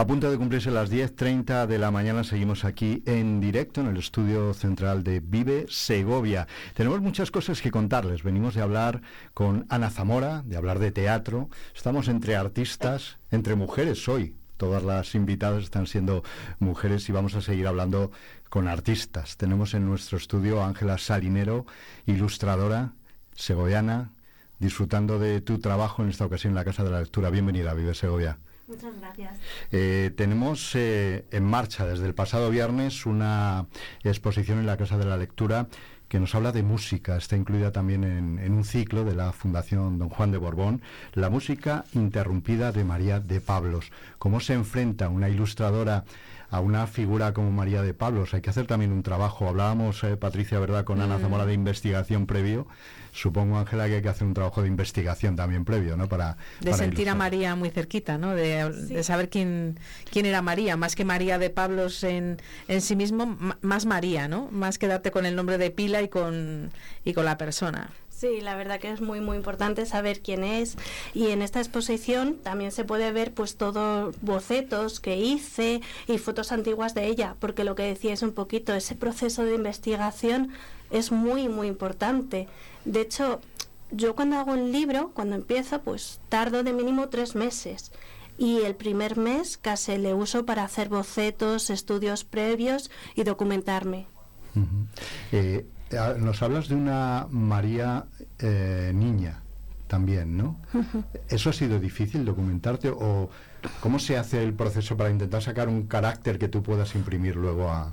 [0.00, 3.98] A punto de cumplirse las 10.30 de la mañana, seguimos aquí en directo en el
[3.98, 6.48] estudio central de Vive Segovia.
[6.74, 8.22] Tenemos muchas cosas que contarles.
[8.22, 9.02] Venimos de hablar
[9.34, 11.50] con Ana Zamora, de hablar de teatro.
[11.76, 14.34] Estamos entre artistas, entre mujeres hoy.
[14.56, 16.24] Todas las invitadas están siendo
[16.60, 18.10] mujeres y vamos a seguir hablando
[18.48, 19.36] con artistas.
[19.36, 21.66] Tenemos en nuestro estudio a Ángela Salinero,
[22.06, 22.94] ilustradora,
[23.34, 24.12] segoviana,
[24.60, 27.28] disfrutando de tu trabajo en esta ocasión en la Casa de la Lectura.
[27.28, 28.38] Bienvenida Vive Segovia.
[28.70, 29.38] Muchas gracias.
[29.72, 33.66] Eh, tenemos eh, en marcha desde el pasado viernes una
[34.04, 35.66] exposición en la Casa de la Lectura
[36.08, 37.16] que nos habla de música.
[37.16, 40.82] Está incluida también en, en, un ciclo de la Fundación Don Juan de Borbón,
[41.14, 43.90] la música interrumpida de María de Pablos.
[44.18, 46.04] ¿Cómo se enfrenta una ilustradora
[46.48, 48.34] a una figura como María de Pablos?
[48.34, 49.48] Hay que hacer también un trabajo.
[49.48, 52.68] Hablábamos, eh, Patricia, ¿verdad?, con Ana Zamora de investigación previo
[53.12, 56.08] supongo, Ángela, que hay que hacer un trabajo de investigación también previo, ¿no?
[56.08, 58.34] Para, de sentir a María muy cerquita, ¿no?
[58.34, 59.78] De, saber quién,
[60.10, 64.48] quién era María, más que María de Pablos en, en sí mismo, más María, ¿no?
[64.50, 66.70] Más quedarte con el nombre de pila y con,
[67.04, 67.90] y con la persona.
[68.20, 70.76] Sí, la verdad que es muy muy importante saber quién es
[71.14, 76.52] y en esta exposición también se puede ver pues todos bocetos que hice y fotos
[76.52, 80.50] antiguas de ella, porque lo que decía es un poquito ese proceso de investigación
[80.90, 82.46] es muy muy importante.
[82.84, 83.40] De hecho,
[83.90, 87.90] yo cuando hago un libro, cuando empiezo, pues tardo de mínimo tres meses
[88.36, 94.08] y el primer mes casi le uso para hacer bocetos, estudios previos y documentarme.
[95.32, 95.79] Ah,
[96.18, 98.04] nos hablas de una María
[98.38, 99.42] eh, niña
[99.86, 100.56] también, ¿no?
[101.28, 103.28] ¿Eso ha sido difícil documentarte o
[103.80, 107.70] cómo se hace el proceso para intentar sacar un carácter que tú puedas imprimir luego
[107.70, 107.92] a,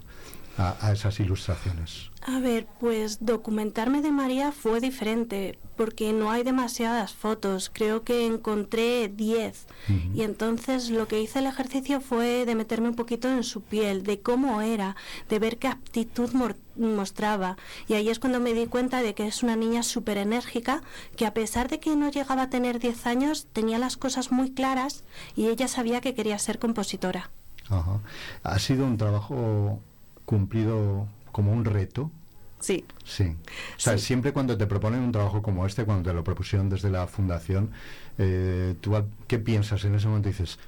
[0.57, 2.11] a, esas ilustraciones?
[2.21, 8.25] A ver, pues documentarme de María fue diferente porque no hay demasiadas fotos, creo que
[8.25, 9.67] encontré 10
[10.15, 14.03] y entonces lo que hice el ejercicio fue de meterme un poquito en su piel,
[14.03, 14.95] de cómo era,
[15.29, 16.31] de ver qué aptitud
[16.75, 20.81] mostraba y ahí es cuando me di cuenta de que es una niña súper enérgica
[21.15, 24.51] que a pesar de que no llegaba a tener 10 años tenía las cosas muy
[24.51, 25.03] claras
[25.35, 27.29] y ella sabía que quería ser compositora.
[27.69, 27.99] Ajá.
[28.43, 29.81] Ha sido un trabajo
[30.27, 32.11] cumplido como un reto.
[32.59, 32.85] Sí.
[33.05, 33.35] Sí.
[33.77, 36.89] O sea, siempre cuando te proponen un trabajo como este, cuando te lo propusieron desde
[36.89, 37.71] la fundación,
[38.17, 38.93] eh, ¿tú
[39.27, 40.27] qué piensas en ese momento?
[40.27, 40.59] dices,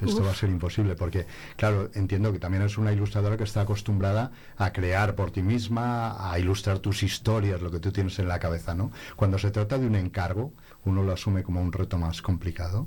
[0.00, 1.26] esto va a ser imposible, porque,
[1.56, 6.30] claro, entiendo que también es una ilustradora que está acostumbrada a crear por ti misma,
[6.30, 8.92] a ilustrar tus historias, lo que tú tienes en la cabeza, ¿no?
[9.16, 10.52] Cuando se trata de un encargo,
[10.84, 12.86] uno lo asume como un reto más complicado.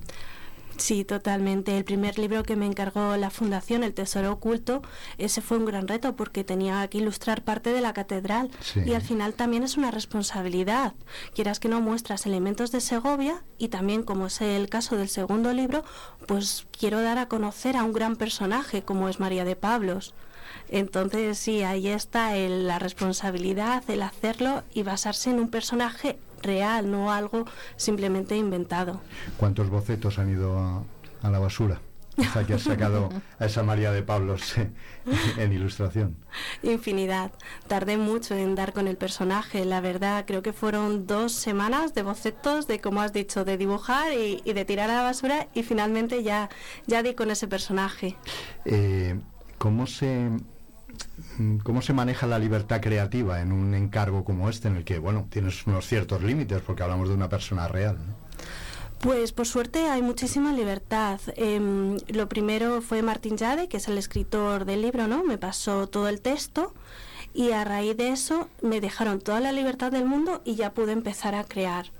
[0.77, 1.77] Sí, totalmente.
[1.77, 4.81] El primer libro que me encargó la Fundación, El Tesoro Oculto,
[5.17, 8.51] ese fue un gran reto porque tenía que ilustrar parte de la catedral
[8.85, 10.93] y al final también es una responsabilidad.
[11.33, 15.53] Quieras que no muestras elementos de Segovia y también, como es el caso del segundo
[15.53, 15.83] libro,
[16.27, 20.13] pues quiero dar a conocer a un gran personaje como es María de Pablos.
[20.69, 27.11] Entonces sí, ahí está la responsabilidad, el hacerlo y basarse en un personaje real, no
[27.11, 29.01] algo simplemente inventado.
[29.37, 31.81] ¿Cuántos bocetos han ido a, la basura?
[32.17, 34.55] hasta que has sacado a esa María de Pablos
[35.37, 36.15] en ilustración.
[36.63, 37.31] Infinidad.
[37.67, 39.65] Tardé mucho en dar con el personaje.
[39.65, 44.13] La verdad, creo que fueron dos semanas de bocetos, de como has dicho, de dibujar
[44.13, 46.49] y, de tirar a la basura y finalmente ya,
[46.87, 48.15] ya di con ese personaje.
[48.63, 49.19] Eh,
[49.57, 50.29] ¿Cómo se
[51.63, 55.27] ¿Cómo se maneja la libertad creativa en un encargo como este, en el que, bueno,
[55.29, 57.97] tienes unos ciertos límites, porque hablamos de una persona real?
[58.99, 61.19] Pues por suerte hay muchísima libertad.
[61.35, 65.23] Em, lo primero fue Martín Jade, que es el escritor del libro, ¿no?
[65.23, 66.73] Me pasó todo el texto
[67.33, 70.93] y a raíz de eso me dejaron toda la libertad del mundo y ya pude
[70.93, 71.91] empezar a crear.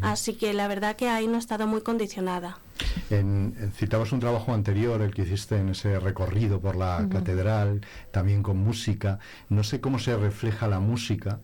[0.00, 2.58] Así que la verdad que ahí no he estado muy condicionada.
[3.10, 8.42] En, citabas un trabajo anterior, el que hiciste en ese recorrido por la catedral, también
[8.42, 9.18] con música.
[9.48, 11.40] No sé cómo se refleja la música,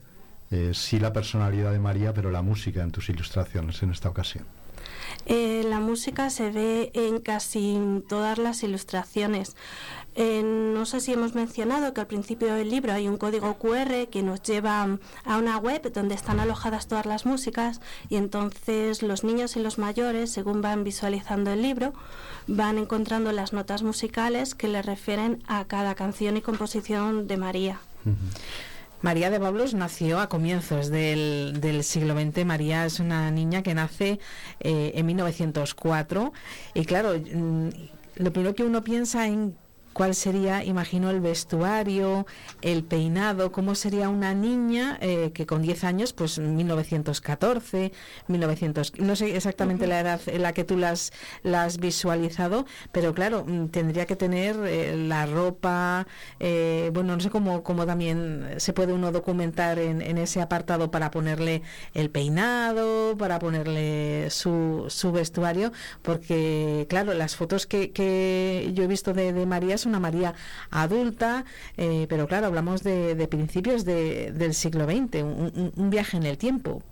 [0.51, 4.45] eh, sí la personalidad de María, pero la música en tus ilustraciones en esta ocasión.
[5.27, 7.79] Eh, la música se ve en casi
[8.09, 9.57] todas las ilustraciones.
[10.15, 14.09] Eh, no sé si hemos mencionado que al principio del libro hay un código QR
[14.11, 19.23] que nos lleva a una web donde están alojadas todas las músicas y entonces los
[19.23, 21.93] niños y los mayores, según van visualizando el libro,
[22.47, 27.81] van encontrando las notas musicales que le refieren a cada canción y composición de María.
[29.03, 32.45] María de Pablos nació a comienzos del, siglo XX.
[32.45, 34.19] María es una niña que nace
[34.61, 36.33] eh, en 1904
[36.75, 37.69] y claro, mm,
[38.17, 39.57] lo primero que uno piensa en
[39.93, 42.27] cuál sería, imagino, el vestuario,
[42.63, 47.93] el peinado, cómo sería una niña eh, que con 10 años, pues 1914,
[48.29, 51.13] 1900, no sé exactamente la edad en la que tú las,
[51.43, 56.07] las has visualizado, pero claro, mm, tendría que tener eh, la ropa,
[56.39, 60.91] eh, bueno, no sé cómo, cómo también se puede uno documentar en, en, ese apartado
[60.91, 61.63] para ponerle
[61.95, 65.73] el peinado, para ponerle su, su vestuario,
[66.03, 70.35] porque claro, las fotos que, que yo he visto de, de María es una María
[70.71, 71.45] adulta,
[71.77, 76.39] eh, pero claro, hablamos de, principios de, del siglo XX, un, un viaje en el
[76.39, 76.83] tiempo.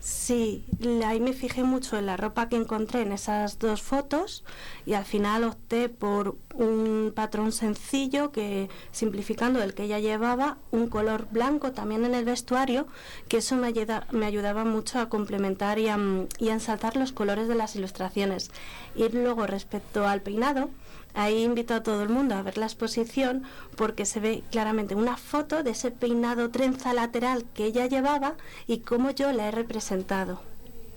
[0.00, 0.64] Sí,
[1.04, 4.44] ahí me fijé mucho en la ropa que encontré en esas dos fotos
[4.86, 10.88] y al final opté por un patrón sencillo que, simplificando el que ella llevaba, un
[10.88, 12.86] color blanco también en el vestuario,
[13.28, 15.98] que eso me, ayuda, me ayudaba mucho a complementar y a,
[16.38, 18.50] y a ensalzar los colores de las ilustraciones.
[18.94, 20.70] Y luego respecto al peinado,
[21.14, 23.42] Ahí invito a todo el mundo a ver la exposición
[23.76, 28.34] porque se ve claramente una foto de ese peinado trenza lateral que ella llevaba
[28.66, 30.42] y cómo yo la he representado.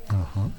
[0.10, 0.50] Ajá.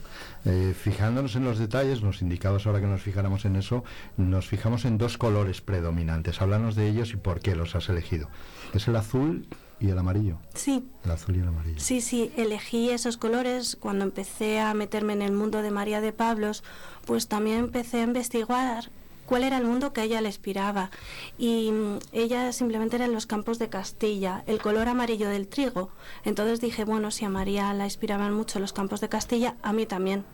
[0.46, 3.82] Eh, fijándonos en los detalles, los indicados ahora que nos fijáramos en eso,
[4.18, 6.42] nos fijamos en dos colores predominantes.
[6.42, 8.28] Háblanos de ellos y por qué los has elegido.
[8.74, 9.46] Es el azul
[9.80, 10.38] y el amarillo.
[10.54, 10.86] Sí.
[11.04, 11.80] El azul y el amarillo.
[11.80, 16.12] Sí, sí, elegí esos colores cuando empecé a meterme en el mundo de María de
[16.12, 16.62] Pablos,
[17.06, 18.90] pues también empecé a investigar
[19.26, 20.90] cuál era el mundo que ella le inspiraba.
[21.38, 25.90] Y mm, ella simplemente era en los campos de Castilla, el color amarillo del trigo.
[26.24, 29.86] Entonces dije, bueno, si a María la inspiraban mucho los campos de Castilla, a mí
[29.86, 30.24] también.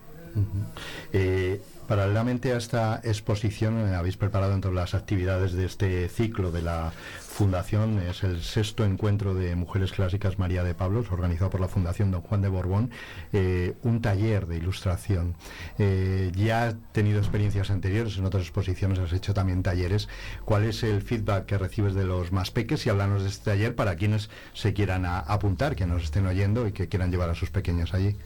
[1.13, 6.63] Eh, paralelamente a esta exposición eh, habéis preparado entre las actividades de este ciclo de
[6.63, 6.93] la
[7.41, 12.11] Fundación, es el sexto encuentro de mujeres clásicas María de Pablos, organizado por la Fundación
[12.11, 12.91] Don Juan de Borbón,
[13.33, 15.37] eh, un taller de ilustración.
[15.79, 20.07] Eh, ya has tenido experiencias anteriores, en otras exposiciones has hecho también talleres.
[20.45, 22.85] ¿Cuál es el feedback que recibes de los más peques?
[22.85, 26.73] Y háblanos de este taller para quienes se quieran apuntar, que nos estén oyendo y
[26.73, 28.17] que quieran llevar a sus pequeños allí.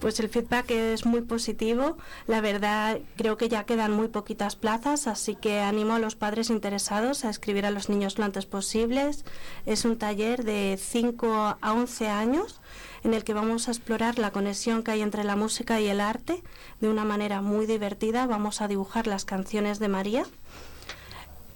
[0.00, 1.96] Pues el feedback es muy positivo.
[2.28, 6.50] La verdad, creo que ya quedan muy poquitas plazas, así que animo a los padres
[6.50, 9.24] interesados a escribir a los niños lo antes posibles.
[9.66, 12.60] Es un taller de 5 a 11 años
[13.02, 16.00] en el que vamos a explorar la conexión que hay entre la música y el
[16.00, 16.42] arte
[16.80, 18.26] de una manera muy divertida.
[18.26, 20.26] Vamos a dibujar las canciones de María.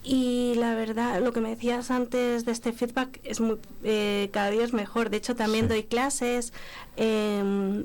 [0.05, 4.50] Y la verdad, lo que me decías antes de este feedback es muy, eh, cada
[4.50, 5.11] día es mejor.
[5.11, 5.68] De hecho, también sí.
[5.68, 6.53] doy clases
[6.96, 7.38] eh,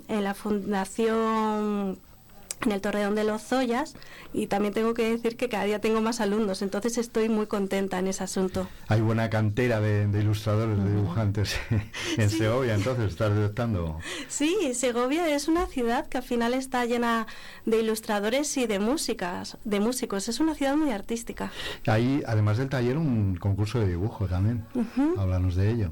[0.08, 2.00] en la Fundación
[2.66, 3.96] en el Torreón de los Zoyas
[4.34, 8.00] y también tengo que decir que cada día tengo más alumnos, entonces estoy muy contenta
[8.00, 8.68] en ese asunto.
[8.88, 11.56] Hay buena cantera de, de ilustradores, de dibujantes
[12.18, 12.38] en sí.
[12.38, 14.00] Segovia, entonces estás detectando.
[14.28, 17.28] Sí, Segovia es una ciudad que al final está llena
[17.66, 21.52] de ilustradores y de músicas, de músicos, es una ciudad muy artística.
[21.86, 24.66] Hay, además del taller, un concurso de dibujo también.
[24.74, 25.20] Uh -huh.
[25.20, 25.92] Háblanos de ello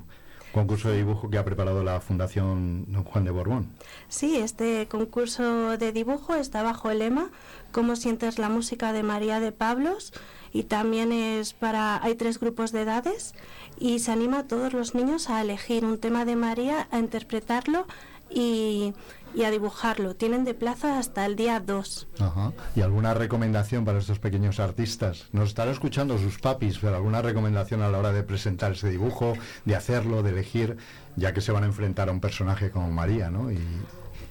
[0.56, 3.68] concurso de dibujo que ha preparado la Fundación Don Juan de Borbón.
[4.08, 7.30] Sí, este concurso de dibujo está bajo el lema
[7.74, 10.14] ¿Cómo sientes la música de María de Pablos?
[10.54, 13.36] Y también es para, hay tres grupos de edades
[13.78, 17.86] y se anima a todos los niños a elegir un tema de María, a interpretarlo
[18.30, 18.94] y,
[19.36, 20.16] y a dibujarlo.
[20.16, 22.08] Tienen de plaza hasta el día 2.
[22.20, 22.54] Ajá.
[22.76, 25.26] ¿Y alguna recomendación para estos pequeños artistas?
[25.32, 29.34] Nos estarán escuchando sus papis, pero alguna recomendación a la hora de presentar ese dibujo,
[29.66, 30.78] de hacerlo, de elegir,
[31.16, 33.52] ya que se van a enfrentar a un personaje como María, ¿no?
[33.52, 33.60] Y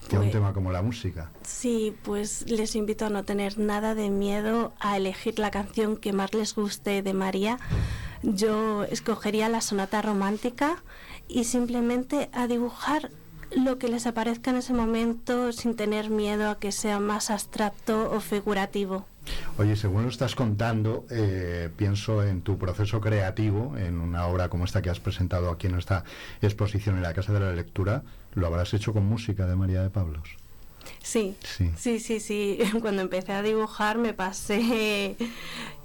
[0.08, 1.30] que pues, un tema como la música.
[1.42, 6.12] Sí, pues les invito a no tener nada de miedo a elegir la canción que
[6.12, 7.58] más les guste de María.
[8.22, 10.82] Yo escogería la sonata romántica
[11.28, 13.10] y simplemente a dibujar
[13.56, 18.10] lo que les aparezca en ese momento sin tener miedo a que sea más abstracto
[18.10, 19.06] o figurativo.
[19.56, 24.64] Oye, según lo estás contando, eh, pienso en tu proceso creativo, en una obra como
[24.64, 26.04] esta que has presentado aquí en esta
[26.42, 28.02] exposición en la Casa de la Lectura,
[28.34, 30.36] lo habrás hecho con música de María de Pablos.
[31.00, 32.58] Sí, sí, sí, sí, sí.
[32.80, 35.16] Cuando empecé a dibujar me pasé...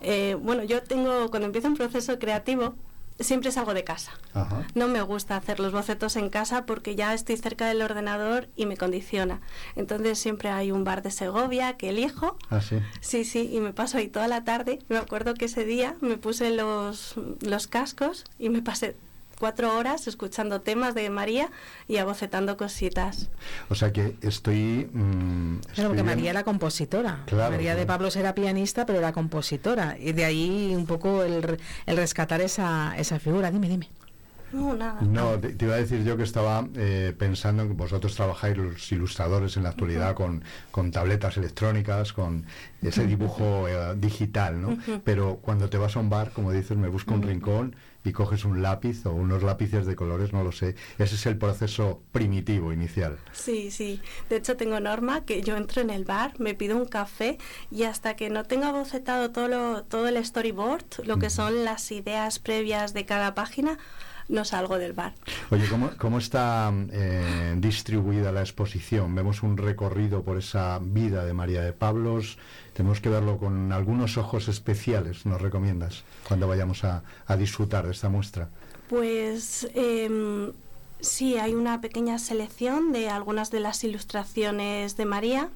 [0.02, 2.74] Eh, bueno, yo tengo, cuando empiezo un proceso creativo,
[3.20, 4.12] siempre salgo de casa.
[4.34, 4.66] Ajá.
[4.76, 8.66] No me gusta hacer los bocetos en casa porque ya estoy cerca del ordenador y
[8.66, 9.42] me condiciona.
[9.76, 12.38] Entonces siempre hay un bar de Segovia que elijo.
[12.50, 12.80] ¿Ah, sí?
[13.02, 14.80] Sí, sí, y me paso ahí toda la tarde.
[14.90, 18.96] Me acuerdo que ese día me puse los, los cascos y me pasé
[19.40, 21.50] cuatro horas escuchando temas de María
[21.88, 23.30] y abocetando cositas.
[23.70, 24.90] O sea que estoy...
[24.92, 27.24] Mmm, pero porque María era compositora.
[27.26, 27.80] Claro, María claro.
[27.80, 29.98] de Pablos era pianista, pero era compositora.
[30.00, 33.50] Y de ahí un poco el, el rescatar esa, esa figura.
[33.50, 33.90] Dime, dime.
[34.52, 35.00] No, nada.
[35.02, 38.92] No, te, iba a decir yo que estaba eh, pensando en que vosotros trabajáis los
[38.92, 42.46] ilustradores en la actualidad con, con, tabletas electrónicas, con
[42.82, 44.78] ese dibujo eh, digital, ¿no?
[45.04, 48.45] Pero cuando te vas a un bar, como dices, me busco un rincón y coges
[48.45, 50.76] un lápiz o unos lápices de colores, no lo sé.
[50.97, 53.18] Ese es el proceso primitivo, inicial.
[53.32, 54.02] Sí, sí.
[54.30, 57.38] De hecho, tengo norma que yo entro en el bar, me pido un café
[57.72, 61.91] y hasta que no tenga bocetado todo, lo, todo el storyboard, lo que son las
[61.91, 63.78] ideas previas de cada página,
[64.30, 65.14] no salgo del bar.
[65.50, 69.14] Oye, ¿cómo, cómo está eh, distribuida la exposición?
[69.16, 72.38] Vemos un recorrido por esa vida de María de Pablos.
[72.80, 77.04] Tenemos que verlo con algunos ojos especiales, ¿nos recomiendas, cuando vayamos a,
[77.38, 78.48] disfrutar de esta muestra?
[78.88, 80.54] Pues em,
[81.02, 85.50] sí, hay una pequeña selección de algunas de las ilustraciones de María.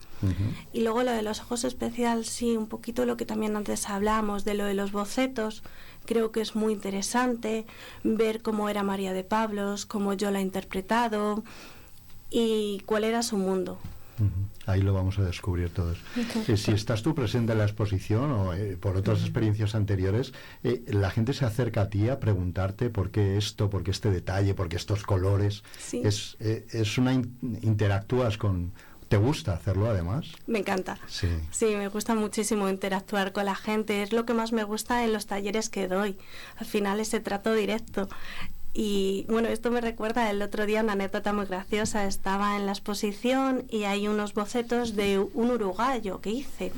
[0.73, 4.43] Y luego lo de los ojos especiales, sí, un poquito lo que también antes hablamos,
[4.43, 5.63] de lo de los bocetos
[6.05, 7.65] Creo que es muy interesante
[8.03, 11.41] ver cómo era María de Pablos, cómo yo la he interpretado
[12.29, 13.79] y cuál era su mundo.
[14.65, 15.97] Ahí lo vamos a descubrir todos.
[16.47, 20.33] Eh, si estás tú presente en la exposición o eh, por otras experiencias anteriores,
[20.63, 24.09] eh, la gente se acerca a ti a preguntarte por qué esto, por qué este
[24.09, 25.63] detalle, por qué estos colores.
[25.91, 28.73] Es, es una interactúas con,
[29.13, 30.25] ¿Te gusta hacerlo además?
[30.47, 30.97] Me encanta.
[31.07, 31.27] Sí.
[31.51, 34.01] Sí, me gusta muchísimo interactuar con la gente.
[34.01, 36.17] Es lo que más me gusta en los talleres que doy.
[36.57, 38.09] Al final ese trato directo.
[38.73, 42.05] Y bueno, esto me recuerda el otro día una anécdota muy graciosa.
[42.05, 46.71] Estaba en la exposición y hay unos bocetos de un uruguayo que hice.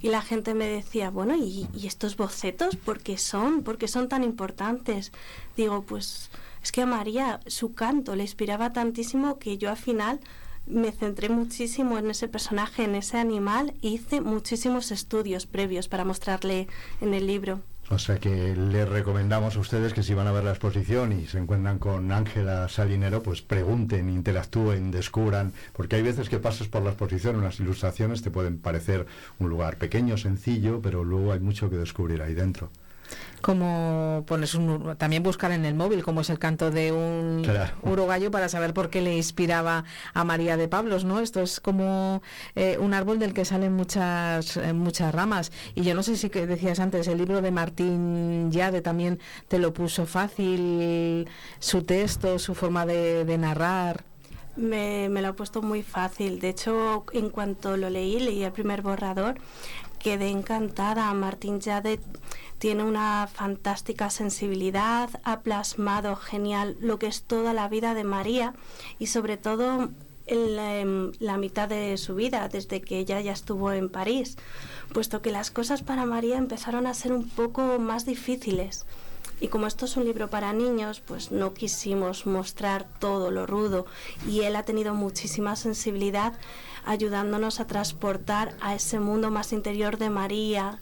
[0.00, 3.62] Y la gente me decía, bueno, ¿y, ¿y, estos bocetos por qué son?
[3.62, 5.12] ¿Por qué son tan importantes?
[5.56, 6.30] Digo, pues
[6.62, 10.20] es que a María su canto le inspiraba tantísimo que yo al final
[10.66, 16.04] me centré muchísimo en ese personaje, en ese animal, e hice muchísimos estudios previos para
[16.04, 16.68] mostrarle
[17.00, 17.60] en el libro.
[17.90, 21.26] O sea que les recomendamos a ustedes que si van a ver la exposición y
[21.26, 26.82] se encuentran con Ángela Salinero, pues pregunten, interactúen, descubran, porque hay veces que pasas por
[26.82, 29.06] la exposición, unas ilustraciones te pueden parecer
[29.38, 32.70] un lugar pequeño, sencillo, pero luego hay mucho que descubrir ahí dentro
[33.40, 37.46] como pones un, también buscar en el móvil como es el canto de un
[37.82, 39.84] uruguayo para saber por qué le inspiraba
[40.14, 41.20] a María de Pablos, ¿no?
[41.20, 42.22] Esto es como
[42.54, 46.30] eh, un árbol del que salen muchas eh, muchas ramas y yo no sé si
[46.30, 49.18] que decías antes el libro de Martín Yade también
[49.48, 51.28] te lo puso fácil
[51.58, 54.04] su texto, su forma de, narrar.
[54.56, 56.40] Me, me, lo ha puesto muy fácil.
[56.40, 59.36] De hecho, en cuanto lo leí, leí el primer borrador,
[59.98, 61.12] quedé encantada.
[61.14, 62.00] Martín Yade
[62.58, 68.54] tiene una fantástica sensibilidad, ha plasmado genial lo que es toda la vida de María
[68.98, 69.90] y sobre todo
[70.26, 74.36] en la, mitad de su vida, desde que ella ya estuvo en París,
[74.92, 78.84] puesto que las cosas para María empezaron a ser un poco más difíciles.
[79.40, 83.86] Y como esto es un libro para niños, pues no quisimos mostrar todo lo rudo
[84.28, 86.32] y él ha tenido muchísima sensibilidad
[86.84, 90.80] ayudándonos a transportar a ese mundo más interior de María,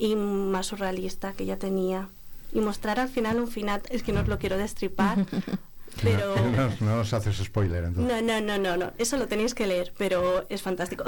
[0.00, 2.08] y más surrealista que ya tenía.
[2.52, 5.18] Y mostrar al final un final, es que no os lo quiero destripar,
[6.02, 6.34] pero...
[6.80, 8.22] No, os haces spoiler entonces.
[8.24, 11.04] No, no, no, no, no, eso lo tenéis que leer, pero es fantástico.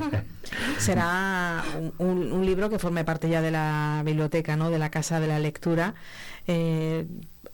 [0.78, 1.62] Será
[1.98, 4.70] un, un, libro que forme parte ya de la biblioteca, ¿no?
[4.70, 5.94] De la Casa de la Lectura.
[6.46, 7.06] Eh,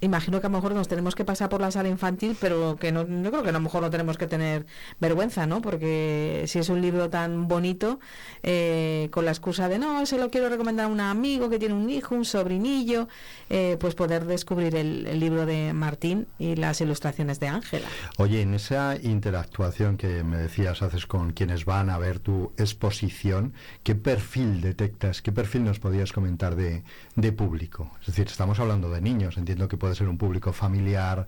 [0.03, 2.93] imagino que a lo mejor nos tenemos que pasar por la sala infantil, pero que
[2.93, 4.67] no, creo que a lo mejor no tenemos que tener
[5.01, 5.63] vergüenza, ¿no?
[5.63, 8.01] Porque si es un libro tan bonito,
[8.43, 11.75] eh, con la excusa de no, se lo quiero recomendar a un amigo que tiene
[11.75, 13.09] un hijo, un sobrinillo,
[13.49, 17.87] eh, pues poder descubrir el, el, libro de Martín y las ilustraciones de Ángela.
[18.19, 23.55] Oye, en esa interactuación que me decías haces con quienes van a ver tu exposición,
[23.85, 26.83] ¿qué perfil detectas, qué perfil nos podías comentar de,
[27.15, 27.93] de público?
[28.01, 31.27] Es decir, estamos hablando de niños, entiendo que puede ser un público familiar.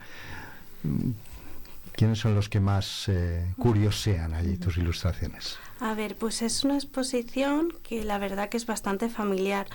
[1.93, 5.59] ¿Quiénes son los que más eh, curiosean allí tus ilustraciones?
[5.79, 9.67] A ver, pues es una exposición que la verdad que es bastante familiar.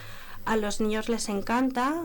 [0.45, 2.03] A los niños les encanta,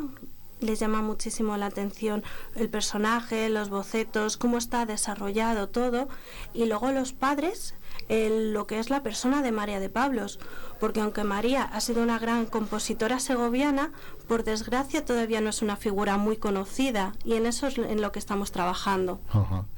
[0.61, 2.22] les llama muchísimo la atención
[2.55, 6.09] el personaje, los bocetos, cómo está desarrollado todo.
[6.52, 7.74] Y luego los padres
[8.09, 10.38] lo que es la persona de María de Pablos,
[10.80, 13.92] porque aunque María ha sido una gran compositora segoviana,
[14.28, 18.12] por desgracia todavía no es una figura muy conocida y en eso es en lo
[18.12, 19.20] que estamos trabajando.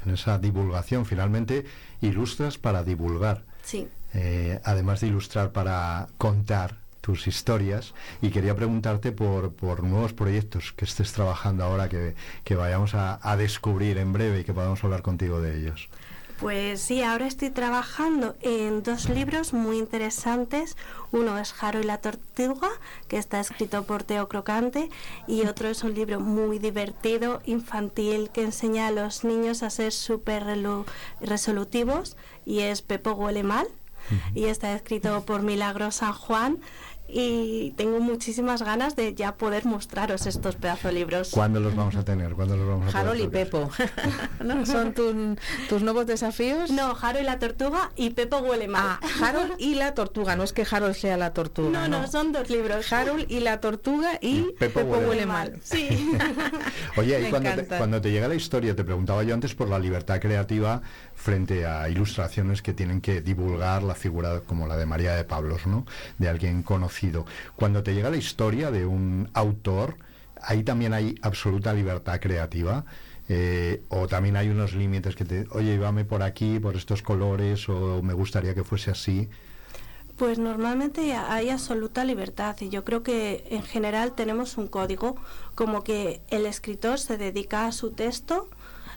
[0.04, 1.64] en esa divulgación, finalmente
[2.00, 3.44] ilustras para divulgar.
[3.62, 3.88] Sí.
[4.14, 10.72] Eh, además de ilustrar para contar tus historias y quería preguntarte por, por nuevos proyectos
[10.72, 14.82] que estés trabajando ahora que, que vayamos a, a descubrir en breve y que podamos
[14.82, 15.88] hablar contigo de ellos.
[16.40, 20.76] Pues sí, ahora estoy trabajando en dos libros muy interesantes.
[21.12, 22.68] Uno es Jaro y la Tortuga,
[23.06, 24.90] que está escrito por Teo Crocante,
[25.28, 29.92] y otro es un libro muy divertido, infantil, que enseña a los niños a ser
[29.92, 30.44] súper
[31.20, 33.68] resolutivos, y es Pepo Huele Mal,
[34.34, 36.58] y está escrito por Milagro San Juan
[37.08, 41.30] y tengo muchísimas ganas de ya poder mostraros estos pedazos de libros.
[41.30, 42.32] ¿Cuándo los vamos a tener?
[42.32, 43.70] ¿Cuándo los vamos a Harold y Pepo.
[44.44, 44.66] ¿No?
[44.66, 46.70] ¿Son tus nuevos desafíos?
[46.70, 48.98] No, Harold y la tortuga y Pepo huele mal.
[49.00, 51.86] Ah, Harold y la tortuga, no es que Harold sea la tortuga.
[51.86, 52.92] No, no, son dos libros.
[52.92, 55.60] Harold y la tortuga y Pepo, huele, mal.
[55.62, 56.12] Sí.
[56.96, 59.78] Oye, y cuando te, cuando te llega la historia, te preguntaba yo antes por la
[59.78, 60.80] libertad creativa
[61.14, 65.66] frente a ilustraciones que tienen que divulgar la figura como la de María de Pablos,
[65.66, 65.86] ¿no?
[66.18, 66.95] De alguien conocido.
[67.56, 69.96] Cuando te llega la historia de un autor,
[70.40, 72.84] ahí también hay absoluta libertad creativa.
[73.28, 77.68] Eh, o también hay unos límites que te, oye, vame por aquí, por estos colores,
[77.68, 79.28] o me gustaría que fuese así.
[80.16, 85.16] Pues normalmente hay absoluta libertad y yo creo que en general tenemos un código
[85.54, 88.48] como que el escritor se dedica a su texto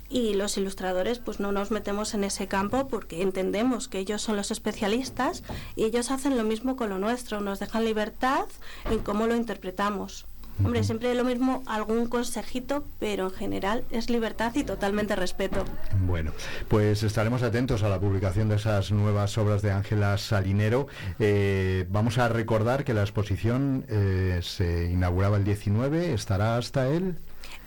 [0.09, 4.35] y los ilustradores pues no nos metemos en ese campo porque entendemos que ellos son
[4.35, 5.43] los especialistas
[5.75, 8.45] y ellos hacen lo mismo con lo nuestro, nos dejan libertad
[8.89, 10.25] en cómo lo interpretamos.
[10.63, 15.63] Hombre, siempre lo mismo, algún consejito, pero en general es libertad y totalmente respeto.
[16.05, 16.33] Bueno,
[16.67, 20.87] pues estaremos atentos a la publicación de esas nuevas obras de Ángela Salinero.
[21.17, 27.15] Eh, vamos a recordar que la exposición eh, se inauguraba el 19, estará hasta el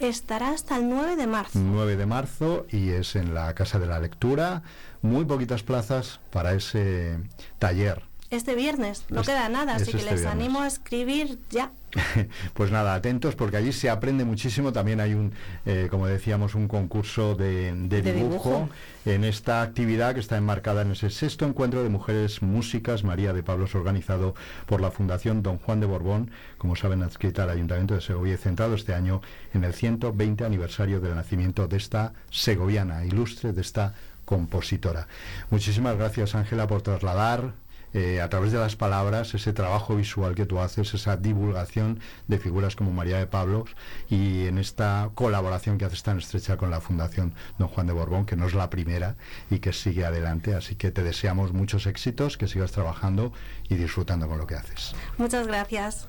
[0.08, 1.58] estará hasta el 9 de marzo.
[1.58, 4.62] 9 de marzo y es en la Casa de la Lectura.
[5.02, 7.18] Muy poquitas plazas para ese
[7.58, 8.11] taller.
[8.32, 11.70] Este viernes, no queda nada, así que este les animo a escribir ya.
[12.54, 14.72] pues nada, atentos porque allí se aprende muchísimo.
[14.72, 15.34] También hay un,
[15.66, 18.70] eh, como decíamos, un concurso de, dibujo,
[19.04, 23.42] en esta actividad que está enmarcada en ese sexto encuentro de mujeres músicas María de
[23.42, 28.00] Pablos organizado por la Fundación Don Juan de Borbón, como saben, adscrita al Ayuntamiento de
[28.00, 29.20] Segovia, centrado este año
[29.52, 33.92] en el 120 aniversario del nacimiento de esta segoviana ilustre, de esta
[34.24, 35.06] compositora.
[35.50, 37.60] Muchísimas gracias, Ángela, por trasladar
[37.94, 42.38] eh, a través de las palabras, ese trabajo visual que tú haces, esa divulgación de
[42.38, 43.70] figuras como María de Pablos
[44.08, 48.26] y en esta colaboración que haces tan estrecha con la Fundación Don Juan de Borbón,
[48.26, 49.16] que no es la primera
[49.50, 50.54] y que sigue adelante.
[50.54, 53.32] Así que te deseamos muchos éxitos, que sigas trabajando
[53.68, 54.94] y disfrutando con lo que haces.
[55.18, 56.08] Muchas gracias.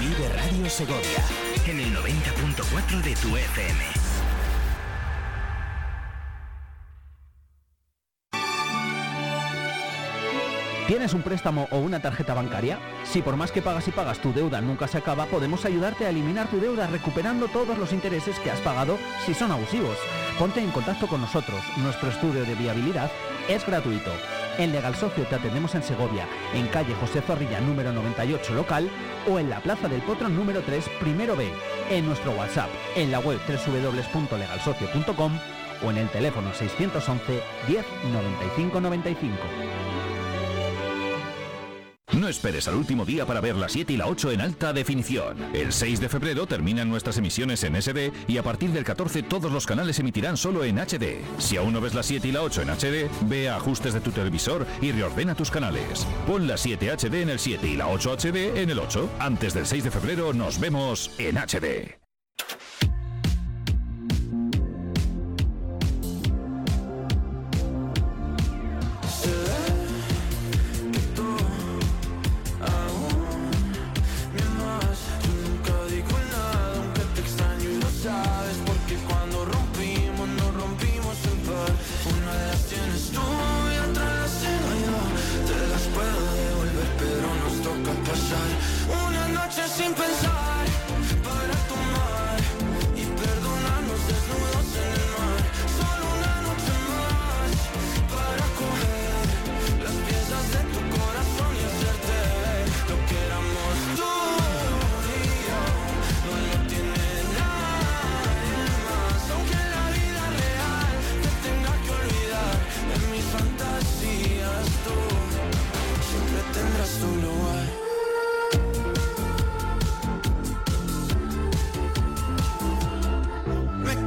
[0.00, 1.24] Vive Radio Segovia
[1.66, 4.05] en el 90.4 de tu FM.
[10.86, 12.78] ¿Tienes un préstamo o una tarjeta bancaria?
[13.02, 16.10] Si por más que pagas y pagas tu deuda nunca se acaba, podemos ayudarte a
[16.10, 19.96] eliminar tu deuda recuperando todos los intereses que has pagado si son abusivos.
[20.38, 21.60] Ponte en contacto con nosotros.
[21.78, 23.10] Nuestro estudio de viabilidad
[23.48, 24.12] es gratuito.
[24.58, 28.88] En Legal Socio te atendemos en Segovia, en calle José Zorrilla número 98 local
[29.28, 31.50] o en la Plaza del Potro número 3 primero B,
[31.90, 35.38] en nuestro WhatsApp, en la web www.legalsocio.com
[35.84, 40.05] o en el teléfono 611 10 95 95.
[42.16, 45.36] No esperes al último día para ver la 7 y la 8 en alta definición.
[45.54, 49.52] El 6 de febrero terminan nuestras emisiones en SD y a partir del 14 todos
[49.52, 51.20] los canales emitirán solo en HD.
[51.36, 54.00] Si aún no ves la 7 y la 8 en HD, ve a ajustes de
[54.00, 56.06] tu televisor y reordena tus canales.
[56.26, 59.10] Pon la 7 HD en el 7 y la 8 HD en el 8.
[59.18, 62.05] Antes del 6 de febrero nos vemos en HD.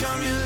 [0.10, 0.39] from you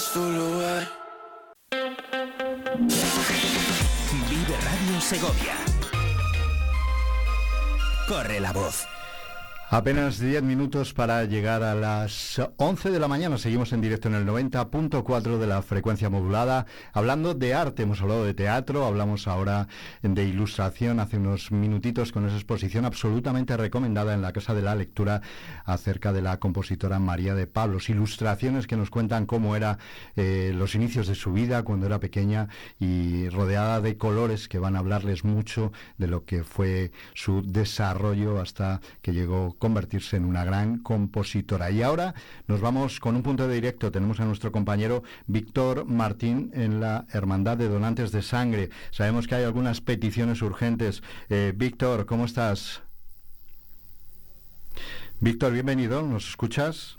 [0.00, 0.43] siempre tendrás
[9.74, 13.38] Apenas 10 minutos para llegar a las 11 de la mañana.
[13.38, 16.66] Seguimos en directo en el 90.4 de la frecuencia modulada.
[16.92, 19.66] Hablando de arte, hemos hablado de teatro, hablamos ahora
[20.00, 24.76] de ilustración hace unos minutitos con esa exposición absolutamente recomendada en la Casa de la
[24.76, 25.22] Lectura
[25.64, 27.90] acerca de la compositora María de Pablos.
[27.90, 29.78] Ilustraciones que nos cuentan cómo era
[30.14, 32.46] eh, los inicios de su vida cuando era pequeña
[32.78, 38.40] y rodeada de colores que van a hablarles mucho de lo que fue su desarrollo
[38.40, 41.70] hasta que llegó convertirse en una gran compositora.
[41.70, 42.14] Y ahora
[42.48, 43.90] nos vamos con un punto de directo.
[43.90, 48.68] Tenemos a nuestro compañero Víctor Martín en la Hermandad de Donantes de Sangre.
[48.90, 51.02] Sabemos que hay algunas peticiones urgentes.
[51.30, 52.82] Eh, Víctor, ¿cómo estás?
[55.20, 56.02] Víctor, bienvenido.
[56.02, 56.98] ¿Nos escuchas?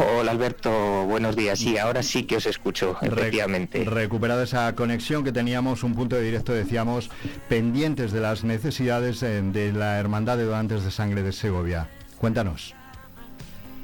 [0.00, 1.58] Hola Alberto, buenos días.
[1.58, 3.84] Sí, ahora sí que os escucho, efectivamente.
[3.84, 7.10] Recuperada esa conexión que teníamos, un punto de directo, decíamos,
[7.48, 11.88] pendientes de las necesidades eh, de la Hermandad de Donantes de Sangre de Segovia.
[12.16, 12.76] Cuéntanos.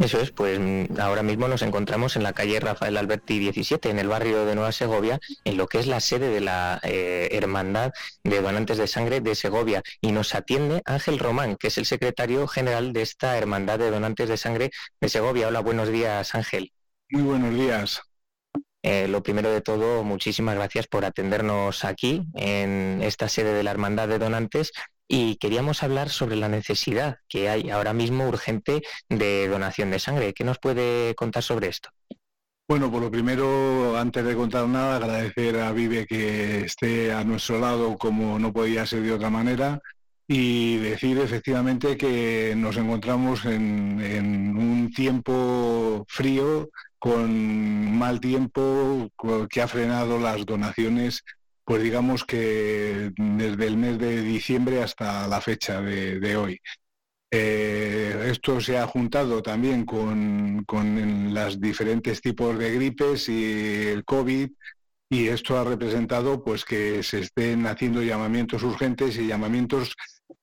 [0.01, 3.99] Eso es, pues mm, ahora mismo nos encontramos en la calle Rafael Alberti 17, en
[3.99, 7.92] el barrio de Nueva Segovia, en lo que es la sede de la eh, Hermandad
[8.24, 9.82] de Donantes de Sangre de Segovia.
[10.01, 14.28] Y nos atiende Ángel Román, que es el secretario general de esta Hermandad de Donantes
[14.28, 14.70] de Sangre
[15.01, 15.49] de Segovia.
[15.49, 16.72] Hola, buenos días, Ángel.
[17.11, 18.03] Muy buenos días.
[18.82, 23.70] Eh, lo primero de todo, muchísimas gracias por atendernos aquí en esta sede de la
[23.70, 24.72] Hermandad de Donantes
[25.09, 30.35] y queríamos hablar sobre la necesidad que hay ahora mismo urgente de donación de sangre.
[30.35, 31.91] ¿Qué nos puede contar sobre esto?
[32.67, 37.59] Bueno, por lo primero, antes de contar nada, agradecer a Vive que esté a nuestro
[37.59, 39.81] lado como no podía ser de otra manera
[40.27, 49.11] y decir efectivamente que nos encontramos en, en un tiempo frío, con mal tiempo,
[49.51, 51.23] que ha frenado las donaciones
[51.65, 56.61] pues digamos que desde el mes de diciembre hasta la fecha de, hoy.
[57.31, 64.05] Eh, esto se ha juntado también con, con los diferentes tipos de gripes y el
[64.05, 64.51] COVID
[65.11, 69.95] y esto ha representado pues que se estén haciendo llamamientos urgentes y llamamientos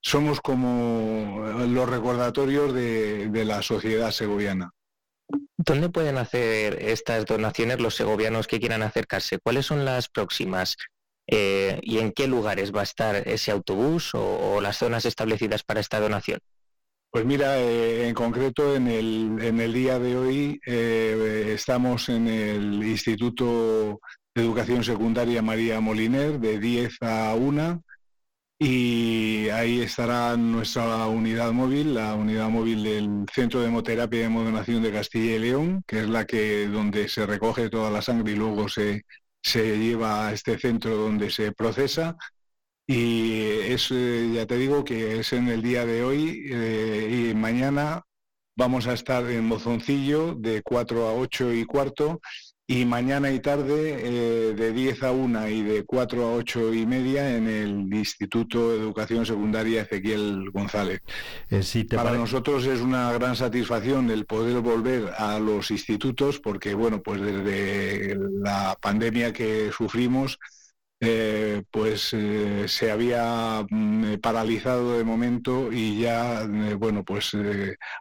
[0.02, 4.72] somos como los recordatorios de, de la sociedad segoviana.
[5.58, 9.40] ¿Dónde pueden hacer estas donaciones los segovianos que quieran acercarse?
[9.40, 10.76] ¿Cuáles son las próximas?
[11.28, 15.80] Eh, ¿Y en qué lugares va a estar ese autobús o, las zonas establecidas para
[15.80, 16.40] esta donación?
[17.10, 22.28] Pues mira, eh, en concreto en el, en el día de hoy eh, estamos en
[22.28, 24.00] el Instituto
[24.34, 27.84] de Educación Secundaria María Moliner de 10 a 1
[28.64, 34.84] y ahí estará nuestra unidad móvil, la unidad móvil del Centro de Hemoterapia y Hemodonación
[34.84, 38.36] de Castilla y León, que es la que donde se recoge toda la sangre y
[38.36, 39.04] luego se,
[39.42, 42.18] se lleva a este centro donde se procesa.
[42.88, 47.36] Y es, eh, ya te digo que es en el día de hoy eh, y
[47.36, 48.02] mañana
[48.56, 52.20] vamos a estar en Mozoncillo de 4 a 8 y cuarto
[52.68, 56.86] y mañana y tarde eh, de 10 a 1 y de 4 a 8 y
[56.86, 61.02] media en el Instituto de Educación Secundaria Ezequiel González.
[61.50, 65.72] Eh, si te Para pare- nosotros es una gran satisfacción el poder volver a los
[65.72, 70.40] institutos porque, bueno, pues desde la pandemia que sufrimos,
[71.02, 77.32] eh, pues eh, se había mm, paralizado de momento y ya, eh, bueno, pues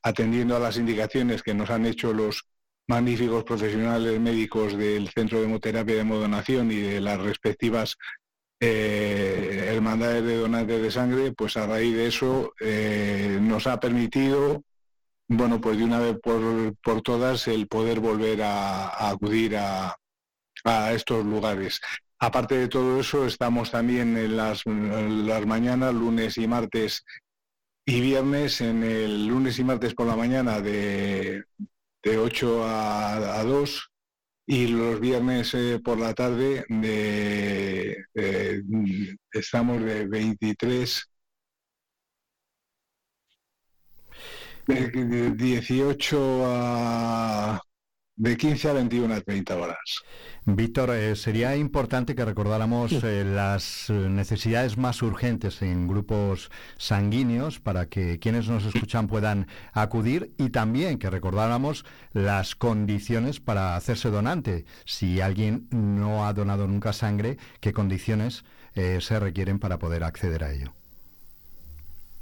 [0.02, 2.44] atendiendo a las indicaciones que nos han hecho los
[2.90, 7.96] magníficos profesionales médicos del Centro de Hemoterapia de Modonación y de las respectivas
[8.62, 12.52] hermandades de donantes de sangre, pues a raíz de eso
[13.40, 14.62] nos ha permitido,
[15.28, 19.96] bueno, pues de una vez por, todas el poder volver a, acudir a
[20.92, 21.80] estos lugares.
[22.22, 27.02] Aparte de todo eso, estamos también en las, mañanas, lunes y martes
[27.86, 31.44] y viernes, en el lunes y martes por la mañana de,
[32.02, 33.90] de 8 a, 2
[34.46, 38.04] y los viernes eh, por la tarde de,
[39.32, 41.06] estamos de 23
[44.66, 47.60] de 18 a
[48.20, 50.04] de 15 a 21 a 30 horas.
[50.44, 57.60] Víctor, eh, sería importante que recordáramos eh, las eh, necesidades más urgentes en grupos sanguíneos
[57.60, 64.10] para que quienes nos escuchan puedan acudir y también que recordáramos las condiciones para hacerse
[64.10, 64.66] donante.
[64.84, 68.44] Si alguien no ha donado nunca sangre, ¿qué condiciones
[68.74, 70.72] se requieren para poder acceder a ello?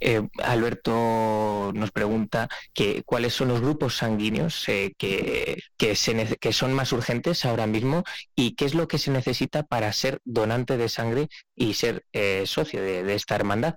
[0.00, 6.92] Eh, Alberto nos pregunta que cuáles son los grupos sanguíneos eh, que, que, son más
[6.92, 8.04] urgentes ahora mismo
[8.36, 12.44] y qué es lo que se necesita para ser donante de sangre y ser eh,
[12.46, 13.76] socio de, esta hermandad.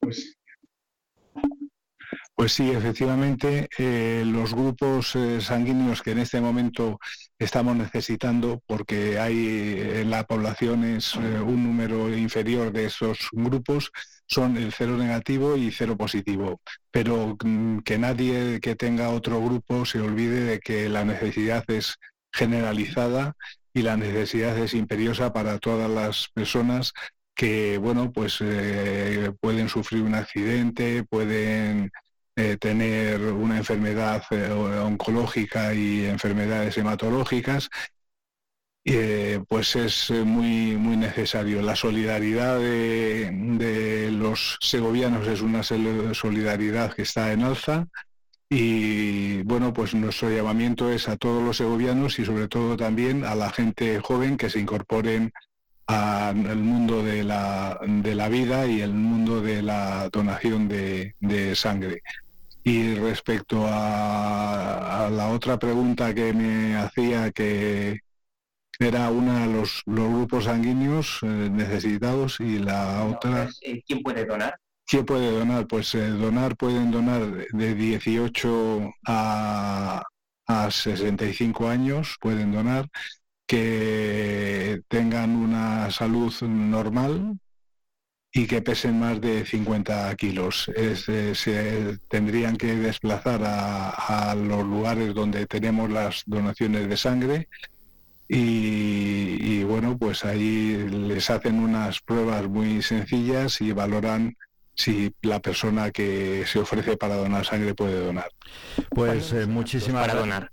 [0.00, 0.36] Pues,
[2.34, 3.68] pues sí, efectivamente,
[4.24, 6.98] los grupos sanguíneos que en este momento
[7.38, 13.90] estamos necesitando, porque hay en la población es un número inferior de esos grupos,
[14.26, 16.60] son el cero negativo y cero positivo.
[16.90, 21.96] Pero mm, que nadie que tenga otro grupo se olvide de que la necesidad es
[22.32, 23.34] generalizada
[23.72, 26.92] y la necesidad es imperiosa para todas las personas
[27.34, 31.92] que, bueno, pues eh, pueden sufrir un accidente, pueden
[32.34, 37.68] eh, tener una enfermedad eh, oncológica y enfermedades hematológicas
[38.88, 41.60] eh, pues es eh, muy, muy necesario.
[41.60, 47.88] La solidaridad de, los segovianos es una solidaridad que está en alza
[48.48, 53.34] y bueno, pues nuestro llamamiento es a todos los segovianos y sobre todo también a
[53.34, 55.32] la gente joven que se incorporen
[55.88, 62.02] al mundo de la, de la vida y el mundo de la donación de, sangre.
[62.62, 68.00] Y respecto a, la otra pregunta que me hacía que,
[68.78, 73.48] era una de los, grupos sanguíneos eh, necesitados y la otra...
[73.62, 74.58] Eh, ¿Quién puede donar?
[74.84, 75.66] ¿Quién puede donar?
[75.66, 80.02] Pues eh, donar pueden donar de 18 a,
[80.46, 82.88] a 65 años, pueden donar,
[83.46, 87.38] que tengan una salud normal
[88.32, 90.70] y que pesen más de 50 kilos.
[90.74, 93.90] se tendrían que desplazar a,
[94.30, 97.48] a los lugares donde tenemos las donaciones de sangre
[98.28, 104.36] y, bueno, pues ahí les hacen unas pruebas muy sencillas y valoran
[104.74, 108.28] si la persona que se ofrece para donar sangre puede donar.
[108.90, 110.50] Pues eh, muchísimas para donar.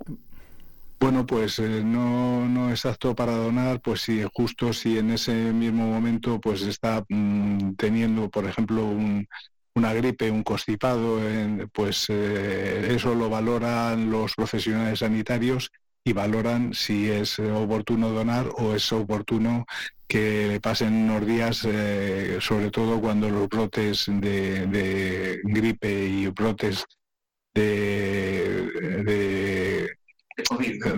[1.00, 5.34] Bueno, pues eh, no, no es apto para donar, pues si justo si en ese
[5.34, 8.96] mismo momento pues está mm, teniendo, por ejemplo,
[9.76, 11.20] una gripe, un constipado,
[11.74, 15.72] pues eh, eso lo valoran los profesionales sanitarios
[16.06, 19.66] y valoran si es oportuno donar o es oportuno
[20.08, 26.86] que pasen unos días, eh, sobre todo cuando los brotes de, gripe y brotes
[27.54, 28.68] de,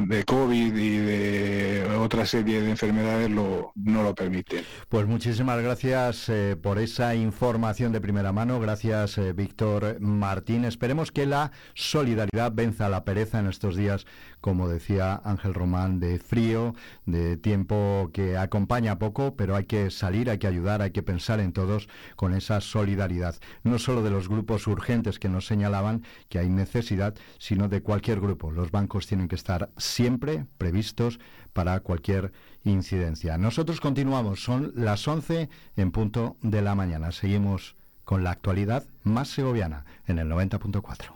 [0.08, 0.76] de COVID.
[0.76, 4.64] y de otra serie de enfermedades lo, no lo permiten.
[4.89, 8.60] Pues muchísimas gracias eh, por esa información de primera mano.
[8.60, 10.66] Gracias, eh, Víctor Martín.
[10.66, 14.06] Esperemos que la solidaridad venza la pereza en estos días,
[14.46, 16.76] como decía Ángel Román, de frío,
[17.08, 21.39] de tiempo que acompaña poco, pero hay que salir, hay que ayudar, hay que pensar
[21.39, 23.34] en todos con esa solidaridad.
[23.64, 28.22] No solo de los grupos urgentes que nos señalaban que hay necesidad, sino de cualquier
[28.22, 28.52] grupo.
[28.52, 31.20] Los bancos tienen que estar siempre previstos
[31.54, 32.32] para cualquier
[32.64, 33.39] incidencia.
[33.39, 37.12] Nosotros continuamos, son las 11 en punto de la mañana.
[37.12, 41.16] Seguimos con la actualidad más segoviana en el 90.4.